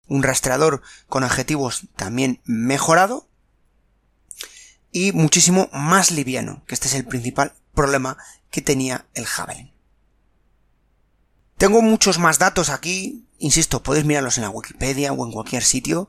un 0.07 0.23
rastreador 0.23 0.83
con 1.09 1.25
objetivos 1.25 1.89
también 1.97 2.41
mejorado, 2.45 3.29
y 4.93 5.11
muchísimo 5.11 5.69
más 5.73 6.13
liviano, 6.13 6.63
que 6.67 6.75
este 6.75 6.87
es 6.87 6.95
el 6.95 7.05
principal 7.05 7.53
problema 7.75 8.17
que 8.51 8.63
tenía 8.63 9.07
el 9.15 9.27
Javelin. 9.27 9.73
Tengo 11.57 11.83
muchos 11.83 12.19
más 12.19 12.39
datos 12.39 12.69
aquí, 12.69 13.27
insisto, 13.39 13.83
podéis 13.83 14.05
mirarlos 14.05 14.39
en 14.39 14.45
la 14.45 14.51
Wikipedia 14.51 15.13
o 15.13 15.27
en 15.27 15.33
cualquier 15.33 15.65
sitio 15.65 16.09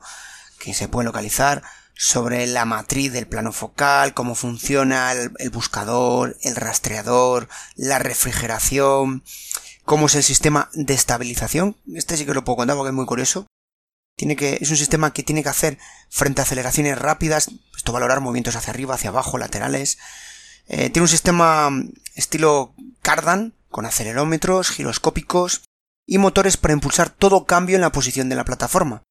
que 0.60 0.72
se 0.72 0.86
puede 0.86 1.06
localizar 1.06 1.64
sobre 1.96 2.46
la 2.46 2.66
matriz 2.66 3.12
del 3.12 3.26
plano 3.26 3.52
focal, 3.52 4.12
cómo 4.12 4.34
funciona 4.34 5.12
el, 5.12 5.50
buscador, 5.50 6.36
el 6.42 6.54
rastreador, 6.54 7.48
la 7.74 7.98
refrigeración, 7.98 9.24
cómo 9.84 10.06
es 10.06 10.14
el 10.14 10.22
sistema 10.22 10.70
de 10.74 10.94
estabilización. 10.94 11.76
Este 11.94 12.16
sí 12.16 12.26
que 12.26 12.34
lo 12.34 12.44
puedo 12.44 12.58
contar 12.58 12.76
porque 12.76 12.90
es 12.90 12.94
muy 12.94 13.06
curioso. 13.06 13.46
Tiene 14.14 14.36
que, 14.36 14.58
es 14.60 14.70
un 14.70 14.76
sistema 14.76 15.12
que 15.12 15.22
tiene 15.22 15.42
que 15.42 15.48
hacer 15.48 15.78
frente 16.10 16.40
a 16.40 16.44
aceleraciones 16.44 16.98
rápidas, 16.98 17.50
esto 17.76 17.92
valorar 17.92 18.20
movimientos 18.20 18.56
hacia 18.56 18.72
arriba, 18.72 18.94
hacia 18.94 19.10
abajo, 19.10 19.38
laterales. 19.38 19.98
Eh, 20.68 20.90
tiene 20.90 21.02
un 21.02 21.08
sistema 21.08 21.70
estilo 22.14 22.74
Cardan, 23.00 23.54
con 23.70 23.86
acelerómetros, 23.86 24.70
giroscópicos 24.70 25.62
y 26.06 26.18
motores 26.18 26.56
para 26.56 26.74
impulsar 26.74 27.10
todo 27.10 27.44
cambio 27.44 27.76
en 27.76 27.82
la 27.82 27.92
posición 27.92 28.28
de 28.28 28.36
la 28.36 28.44
plataforma. 28.44 29.02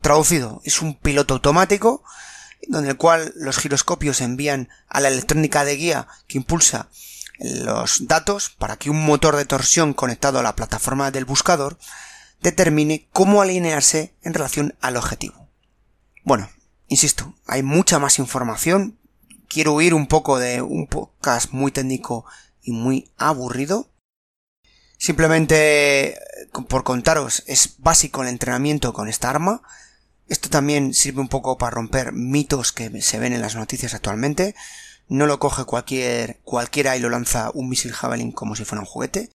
Traducido, 0.00 0.60
es 0.64 0.80
un 0.80 0.94
piloto 0.94 1.34
automático 1.34 2.02
donde 2.66 2.90
el 2.90 2.96
cual 2.96 3.32
los 3.36 3.58
giroscopios 3.58 4.20
envían 4.20 4.68
a 4.88 5.00
la 5.00 5.08
electrónica 5.08 5.64
de 5.64 5.76
guía 5.76 6.08
que 6.26 6.38
impulsa 6.38 6.88
los 7.38 8.08
datos 8.08 8.50
para 8.50 8.76
que 8.76 8.90
un 8.90 9.04
motor 9.04 9.36
de 9.36 9.44
torsión 9.44 9.94
conectado 9.94 10.38
a 10.38 10.42
la 10.42 10.56
plataforma 10.56 11.10
del 11.10 11.24
buscador 11.24 11.78
determine 12.42 13.08
cómo 13.12 13.42
alinearse 13.42 14.14
en 14.22 14.34
relación 14.34 14.74
al 14.80 14.96
objetivo. 14.96 15.48
Bueno, 16.24 16.50
insisto, 16.88 17.34
hay 17.46 17.62
mucha 17.62 17.98
más 17.98 18.18
información. 18.18 18.98
Quiero 19.48 19.72
huir 19.72 19.94
un 19.94 20.08
poco 20.08 20.38
de 20.38 20.62
un 20.62 20.86
podcast 20.86 21.52
muy 21.52 21.70
técnico 21.72 22.24
y 22.62 22.72
muy 22.72 23.10
aburrido. 23.16 23.88
Simplemente 24.98 26.18
por 26.68 26.82
contaros, 26.82 27.44
es 27.46 27.76
básico 27.78 28.22
el 28.22 28.28
entrenamiento 28.28 28.92
con 28.92 29.08
esta 29.08 29.30
arma. 29.30 29.62
Esto 30.28 30.50
también 30.50 30.92
sirve 30.92 31.20
un 31.20 31.28
poco 31.28 31.56
para 31.56 31.70
romper 31.70 32.12
mitos 32.12 32.72
que 32.72 33.00
se 33.00 33.18
ven 33.18 33.32
en 33.32 33.40
las 33.40 33.56
noticias 33.56 33.94
actualmente. 33.94 34.54
No 35.08 35.26
lo 35.26 35.38
coge 35.38 35.64
cualquier, 35.64 36.38
cualquiera 36.44 36.96
y 36.96 37.00
lo 37.00 37.08
lanza 37.08 37.50
un 37.54 37.68
misil 37.68 37.92
Javelin 37.92 38.32
como 38.32 38.54
si 38.54 38.64
fuera 38.64 38.80
un 38.80 38.86
juguete. 38.86 39.30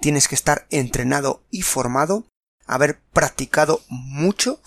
Tienes 0.00 0.26
que 0.26 0.34
estar 0.34 0.66
entrenado 0.70 1.44
y 1.50 1.62
formado, 1.62 2.26
haber 2.66 3.00
practicado 3.12 3.82
mucho, 3.88 4.60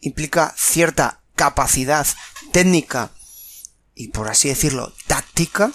implica 0.00 0.54
cierta 0.56 1.22
capacidad 1.34 2.06
técnica 2.52 3.10
y 3.96 4.08
por 4.08 4.28
así 4.28 4.48
decirlo 4.48 4.92
táctica, 5.08 5.72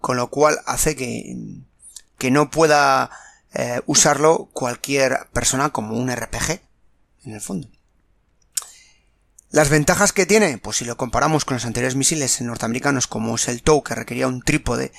con 0.00 0.16
lo 0.16 0.28
cual 0.28 0.58
hace 0.66 0.96
que, 0.96 1.36
que 2.18 2.32
no 2.32 2.50
pueda 2.50 3.10
eh, 3.54 3.80
usarlo 3.86 4.48
cualquier 4.52 5.28
persona 5.32 5.70
como 5.70 5.96
un 5.96 6.10
RPG, 6.10 6.60
en 7.24 7.34
el 7.34 7.40
fondo. 7.40 7.68
Las 9.50 9.70
ventajas 9.70 10.12
que 10.12 10.26
tiene, 10.26 10.58
pues 10.58 10.76
si 10.76 10.84
lo 10.84 10.98
comparamos 10.98 11.46
con 11.46 11.54
los 11.54 11.64
anteriores 11.64 11.96
misiles 11.96 12.40
norteamericanos 12.42 13.06
como 13.06 13.36
es 13.36 13.48
el 13.48 13.62
TOW 13.62 13.82
que 13.82 13.94
requería 13.94 14.28
un 14.28 14.42
trípode 14.42 14.92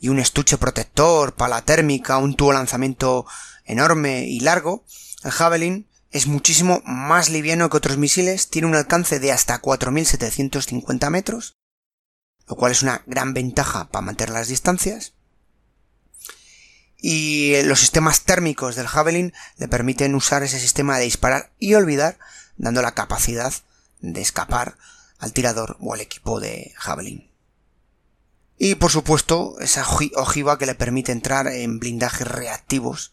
y 0.00 0.08
un 0.08 0.18
estuche 0.18 0.56
protector, 0.56 1.34
pala 1.34 1.62
térmica, 1.62 2.16
un 2.16 2.34
tubo 2.34 2.54
lanzamiento 2.54 3.26
enorme 3.66 4.24
y 4.24 4.40
largo, 4.40 4.86
el 5.22 5.32
Javelin 5.32 5.86
es 6.10 6.26
muchísimo 6.26 6.80
más 6.86 7.28
liviano 7.28 7.68
que 7.68 7.76
otros 7.76 7.98
misiles, 7.98 8.48
tiene 8.48 8.68
un 8.68 8.74
alcance 8.74 9.20
de 9.20 9.32
hasta 9.32 9.60
4.750 9.60 11.10
metros, 11.10 11.58
lo 12.46 12.56
cual 12.56 12.72
es 12.72 12.82
una 12.82 13.02
gran 13.04 13.34
ventaja 13.34 13.90
para 13.90 14.04
mantener 14.06 14.32
las 14.32 14.48
distancias. 14.48 15.12
y 16.96 17.60
los 17.64 17.80
sistemas 17.80 18.22
térmicos 18.22 18.76
del 18.76 18.86
Javelin 18.86 19.34
le 19.58 19.68
permiten 19.68 20.14
usar 20.14 20.42
ese 20.42 20.58
sistema 20.58 20.96
de 20.96 21.04
disparar 21.04 21.52
y 21.58 21.74
olvidar, 21.74 22.18
dando 22.56 22.80
la 22.80 22.92
capacidad 22.92 23.52
de 24.12 24.20
escapar 24.20 24.76
al 25.18 25.32
tirador 25.32 25.76
o 25.80 25.94
al 25.94 26.00
equipo 26.00 26.40
de 26.40 26.72
Javelin. 26.76 27.30
Y 28.56 28.76
por 28.76 28.90
supuesto, 28.90 29.56
esa 29.60 29.84
ojiva 30.16 30.58
que 30.58 30.66
le 30.66 30.74
permite 30.74 31.12
entrar 31.12 31.48
en 31.48 31.80
blindajes 31.80 32.26
reactivos 32.26 33.12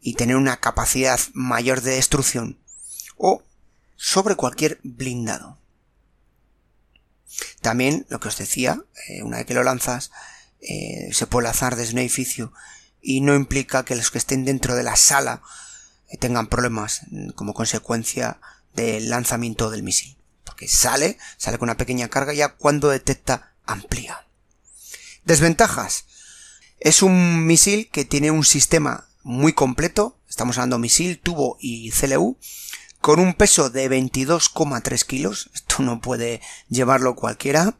y 0.00 0.14
tener 0.14 0.36
una 0.36 0.60
capacidad 0.60 1.18
mayor 1.32 1.80
de 1.80 1.92
destrucción 1.92 2.58
o 3.16 3.42
sobre 3.96 4.36
cualquier 4.36 4.78
blindado. 4.82 5.58
También, 7.62 8.06
lo 8.10 8.20
que 8.20 8.28
os 8.28 8.38
decía, 8.38 8.84
eh, 9.08 9.22
una 9.22 9.38
vez 9.38 9.46
que 9.46 9.54
lo 9.54 9.64
lanzas, 9.64 10.10
eh, 10.60 11.08
se 11.12 11.26
puede 11.26 11.44
lanzar 11.44 11.74
desde 11.74 11.94
un 11.94 11.98
edificio 11.98 12.52
y 13.00 13.20
no 13.20 13.34
implica 13.34 13.84
que 13.84 13.96
los 13.96 14.10
que 14.10 14.18
estén 14.18 14.44
dentro 14.44 14.74
de 14.76 14.82
la 14.82 14.96
sala 14.96 15.42
eh, 16.08 16.16
tengan 16.16 16.46
problemas 16.46 17.02
mm, 17.10 17.30
como 17.30 17.54
consecuencia 17.54 18.40
del 18.74 19.08
lanzamiento 19.10 19.70
del 19.70 19.82
misil. 19.82 20.16
Porque 20.44 20.68
sale, 20.68 21.18
sale 21.36 21.58
con 21.58 21.68
una 21.68 21.76
pequeña 21.76 22.08
carga 22.08 22.32
ya 22.32 22.54
cuando 22.54 22.88
detecta 22.88 23.54
amplía. 23.64 24.26
Desventajas. 25.24 26.06
Es 26.80 27.02
un 27.02 27.46
misil 27.46 27.88
que 27.90 28.04
tiene 28.04 28.30
un 28.30 28.44
sistema 28.44 29.08
muy 29.22 29.54
completo, 29.54 30.18
estamos 30.28 30.58
hablando 30.58 30.78
misil, 30.78 31.18
tubo 31.18 31.56
y 31.60 31.90
CLU, 31.90 32.38
con 33.00 33.20
un 33.20 33.34
peso 33.34 33.70
de 33.70 33.90
22,3 33.90 35.04
kilos, 35.04 35.50
esto 35.54 35.82
no 35.82 36.00
puede 36.00 36.40
llevarlo 36.68 37.16
cualquiera, 37.16 37.76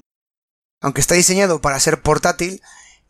aunque 0.80 1.00
está 1.00 1.14
diseñado 1.14 1.60
para 1.60 1.80
ser 1.80 2.02
portátil, 2.02 2.60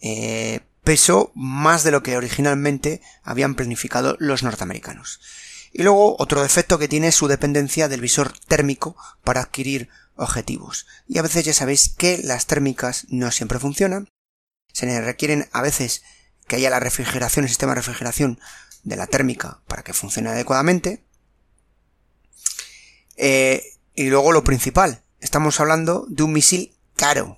eh, 0.01 0.61
pesó 0.85 1.33
más 1.35 1.83
de 1.83 1.91
lo 1.91 2.03
que 2.03 2.17
originalmente 2.17 3.01
habían 3.23 3.55
planificado 3.55 4.17
los 4.21 4.43
norteamericanos. 4.43 5.21
Y 5.77 5.83
luego 5.83 6.15
otro 6.21 6.41
defecto 6.41 6.79
que 6.79 6.87
tiene 6.87 7.09
es 7.09 7.17
su 7.17 7.27
dependencia 7.27 7.89
del 7.89 8.01
visor 8.01 8.33
térmico 8.47 8.97
para 9.25 9.41
adquirir 9.41 9.89
objetivos. 10.15 10.87
Y 11.09 11.19
a 11.19 11.23
veces 11.23 11.45
ya 11.45 11.53
sabéis 11.53 11.89
que 11.89 12.19
las 12.23 12.47
térmicas 12.47 13.07
no 13.09 13.33
siempre 13.33 13.59
funcionan. 13.59 14.09
Se 14.73 15.01
requieren 15.01 15.49
a 15.51 15.63
veces 15.63 16.05
que 16.47 16.57
haya 16.57 16.71
la 16.71 16.79
refrigeración, 16.79 17.45
el 17.45 17.49
sistema 17.49 17.73
de 17.73 17.81
refrigeración 17.81 18.39
de 18.85 18.95
la 18.95 19.09
térmica 19.09 19.63
para 19.67 19.83
que 19.83 19.93
funcione 19.93 20.31
adecuadamente. 20.31 21.05
Eh, 23.17 23.65
y 23.97 24.11
luego 24.11 24.31
lo 24.31 24.45
principal, 24.45 25.03
estamos 25.19 25.59
hablando 25.59 26.07
de 26.09 26.23
un 26.23 26.35
misil 26.35 26.77
caro. 26.95 27.37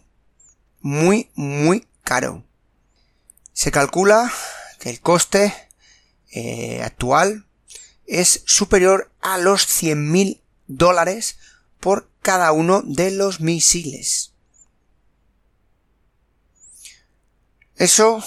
Muy, 0.82 1.30
muy 1.34 1.88
caro. 2.04 2.44
Se 3.54 3.72
calcula 3.72 4.30
que 4.78 4.90
el 4.90 5.00
coste 5.00 5.54
eh, 6.32 6.82
actual 6.82 7.45
es 8.06 8.42
superior 8.46 9.10
a 9.20 9.38
los 9.38 9.66
100.000 9.66 10.40
dólares 10.66 11.38
por 11.80 12.08
cada 12.22 12.52
uno 12.52 12.82
de 12.82 13.10
los 13.10 13.40
misiles. 13.40 14.32
Eso 17.76 18.24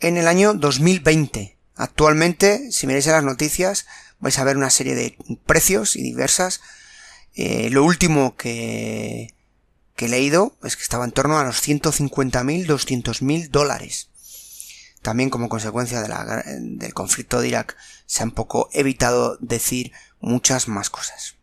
en 0.00 0.16
el 0.16 0.28
año 0.28 0.54
2020. 0.54 1.56
Actualmente, 1.74 2.70
si 2.70 2.86
miráis 2.86 3.06
las 3.06 3.24
noticias, 3.24 3.86
vais 4.20 4.38
a 4.38 4.44
ver 4.44 4.56
una 4.56 4.70
serie 4.70 4.94
de 4.94 5.16
precios 5.46 5.96
y 5.96 6.02
diversas. 6.02 6.60
Eh, 7.34 7.70
lo 7.70 7.82
último 7.82 8.36
que, 8.36 9.32
que 9.96 10.06
he 10.06 10.08
leído 10.08 10.56
es 10.62 10.76
que 10.76 10.82
estaba 10.82 11.04
en 11.04 11.12
torno 11.12 11.38
a 11.38 11.44
los 11.44 11.66
150.000, 11.66 12.66
200.000 12.66 13.48
dólares. 13.48 14.10
También 15.02 15.30
como 15.30 15.48
consecuencia 15.48 16.00
del 16.00 16.94
conflicto 16.94 17.40
de 17.40 17.48
Irak 17.48 17.76
se 18.06 18.22
han 18.22 18.30
poco 18.30 18.70
evitado 18.72 19.36
decir 19.40 19.92
muchas 20.20 20.68
más 20.68 20.90
cosas. 20.90 21.34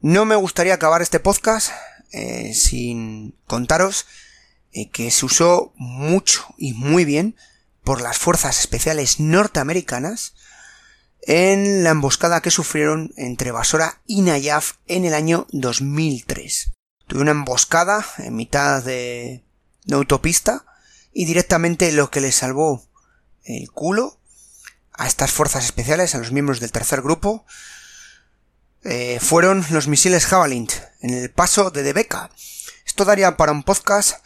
No 0.00 0.26
me 0.26 0.36
gustaría 0.36 0.74
acabar 0.74 1.00
este 1.00 1.18
podcast 1.18 1.72
eh, 2.12 2.52
sin 2.54 3.36
contaros 3.46 4.06
eh, 4.72 4.90
que 4.90 5.10
se 5.10 5.24
usó 5.24 5.72
mucho 5.76 6.46
y 6.58 6.74
muy 6.74 7.06
bien 7.06 7.36
por 7.84 8.02
las 8.02 8.18
fuerzas 8.18 8.60
especiales 8.60 9.18
norteamericanas 9.18 10.34
en 11.22 11.84
la 11.84 11.90
emboscada 11.90 12.42
que 12.42 12.50
sufrieron 12.50 13.12
entre 13.16 13.50
Basora 13.50 14.02
y 14.06 14.20
Nayaf 14.20 14.74
en 14.86 15.06
el 15.06 15.14
año 15.14 15.46
2003. 15.52 16.72
Tuve 17.06 17.22
una 17.22 17.30
emboscada 17.30 18.04
en 18.18 18.36
mitad 18.36 18.84
de, 18.84 19.42
de 19.84 19.94
autopista 19.94 20.66
y 21.12 21.24
directamente 21.24 21.92
lo 21.92 22.10
que 22.10 22.20
le 22.20 22.32
salvó 22.32 22.84
el 23.44 23.70
culo 23.70 24.18
a 24.92 25.06
estas 25.06 25.30
fuerzas 25.30 25.64
especiales, 25.64 26.14
a 26.14 26.18
los 26.18 26.32
miembros 26.32 26.60
del 26.60 26.72
tercer 26.72 27.02
grupo, 27.02 27.44
eh, 28.84 29.18
fueron 29.20 29.64
los 29.70 29.88
misiles 29.88 30.26
Javelin 30.26 30.68
en 31.00 31.10
el 31.10 31.30
paso 31.30 31.70
de 31.70 31.82
Debeca. 31.82 32.30
Esto 32.84 33.04
daría 33.04 33.36
para 33.36 33.52
un 33.52 33.62
podcast 33.62 34.18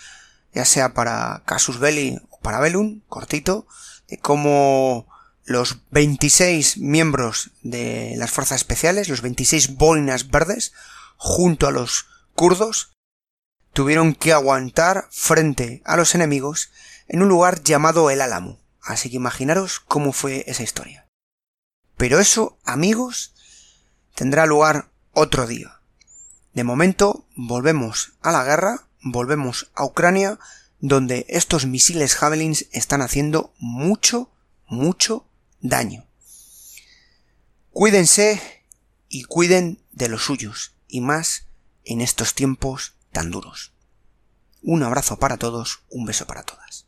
ya 0.55 0.65
sea 0.65 0.95
para 0.95 1.43
Casus 1.47 1.79
Belli 1.79 2.21
o 2.31 2.39
para 2.41 2.61
Belun, 2.61 3.03
cortito, 3.09 3.67
de 4.09 4.19
cómo 4.19 5.07
los 5.45 5.79
26 5.91 6.79
miembros 6.79 7.51
de 7.63 8.15
las 8.17 8.31
fuerzas 8.31 8.57
especiales, 8.57 9.09
los 9.09 9.23
26 9.23 9.77
boinas 9.77 10.31
verdes, 10.31 10.73
junto 11.17 11.67
a 11.67 11.73
los 11.73 12.07
kurdos, 12.35 12.93
tuvieron 13.73 14.15
que 14.15 14.33
aguantar 14.33 15.09
frente 15.11 15.83
a 15.85 15.97
los 15.97 16.15
enemigos 16.15 16.71
en 17.09 17.23
un 17.23 17.29
lugar 17.29 17.63
llamado 17.63 18.11
el 18.11 18.21
Álamo. 18.21 18.61
Así 18.81 19.11
que 19.11 19.17
imaginaros 19.17 19.81
cómo 19.81 20.13
fue 20.13 20.45
esa 20.47 20.63
historia. 20.63 21.07
Pero 21.97 22.19
eso, 22.19 22.59
amigos, 22.65 23.35
tendrá 24.15 24.47
lugar 24.47 24.91
otro 25.13 25.47
día. 25.47 25.81
De 26.53 26.65
momento, 26.65 27.27
volvemos 27.37 28.15
a 28.23 28.33
la 28.33 28.45
guerra 28.45 28.87
volvemos 29.03 29.71
a 29.75 29.85
Ucrania, 29.85 30.39
donde 30.81 31.27
estos 31.29 31.67
misiles 31.67 32.15
Javelins 32.15 32.67
están 32.73 33.03
haciendo 33.03 33.53
mucho, 33.59 34.31
mucho 34.67 35.27
daño. 35.61 36.07
Cuídense 37.71 38.41
y 39.09 39.25
cuiden 39.25 39.81
de 39.93 40.09
los 40.09 40.25
suyos, 40.25 40.75
y 40.89 41.01
más 41.01 41.47
en 41.85 42.01
estos 42.01 42.35
tiempos 42.35 42.95
tan 43.13 43.31
duros. 43.31 43.73
Un 44.63 44.83
abrazo 44.83 45.19
para 45.19 45.37
todos, 45.37 45.81
un 45.91 46.07
beso 46.07 46.27
para 46.27 46.43
todas. 46.43 46.87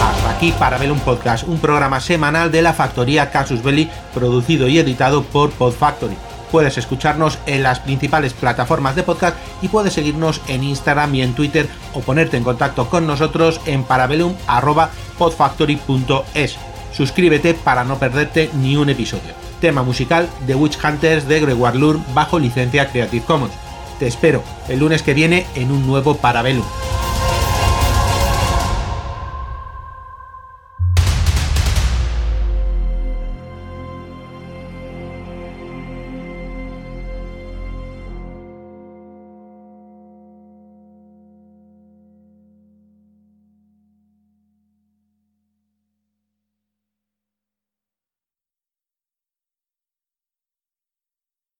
Hasta 0.00 0.30
aquí 0.30 0.52
para 0.58 0.78
ver 0.78 0.90
un 0.90 1.00
podcast, 1.00 1.46
un 1.46 1.60
programa 1.60 2.00
semanal 2.00 2.50
de 2.50 2.62
la 2.62 2.72
factoría 2.72 3.30
Casus 3.30 3.62
Belli, 3.62 3.90
producido 4.14 4.68
y 4.68 4.78
editado 4.78 5.22
por 5.22 5.50
Podfactory 5.52 6.16
puedes 6.52 6.78
escucharnos 6.78 7.40
en 7.46 7.64
las 7.64 7.80
principales 7.80 8.34
plataformas 8.34 8.94
de 8.94 9.02
podcast 9.02 9.36
y 9.62 9.68
puedes 9.68 9.94
seguirnos 9.94 10.42
en 10.46 10.62
Instagram 10.62 11.12
y 11.14 11.22
en 11.22 11.34
Twitter 11.34 11.66
o 11.94 12.00
ponerte 12.00 12.36
en 12.36 12.44
contacto 12.44 12.90
con 12.90 13.06
nosotros 13.06 13.62
en 13.64 13.84
parabellum.podfactory.es. 13.84 16.58
Suscríbete 16.92 17.54
para 17.54 17.84
no 17.84 17.98
perderte 17.98 18.50
ni 18.54 18.76
un 18.76 18.90
episodio. 18.90 19.32
Tema 19.60 19.82
musical 19.82 20.28
de 20.46 20.54
Witch 20.54 20.78
Hunters 20.82 21.26
de 21.26 21.40
Gregoire 21.40 21.78
Lur 21.78 22.00
bajo 22.14 22.38
licencia 22.38 22.88
Creative 22.90 23.24
Commons. 23.24 23.52
Te 23.98 24.06
espero 24.06 24.42
el 24.68 24.80
lunes 24.80 25.02
que 25.02 25.14
viene 25.14 25.46
en 25.54 25.70
un 25.70 25.86
nuevo 25.86 26.16
Parabellum. 26.16 26.64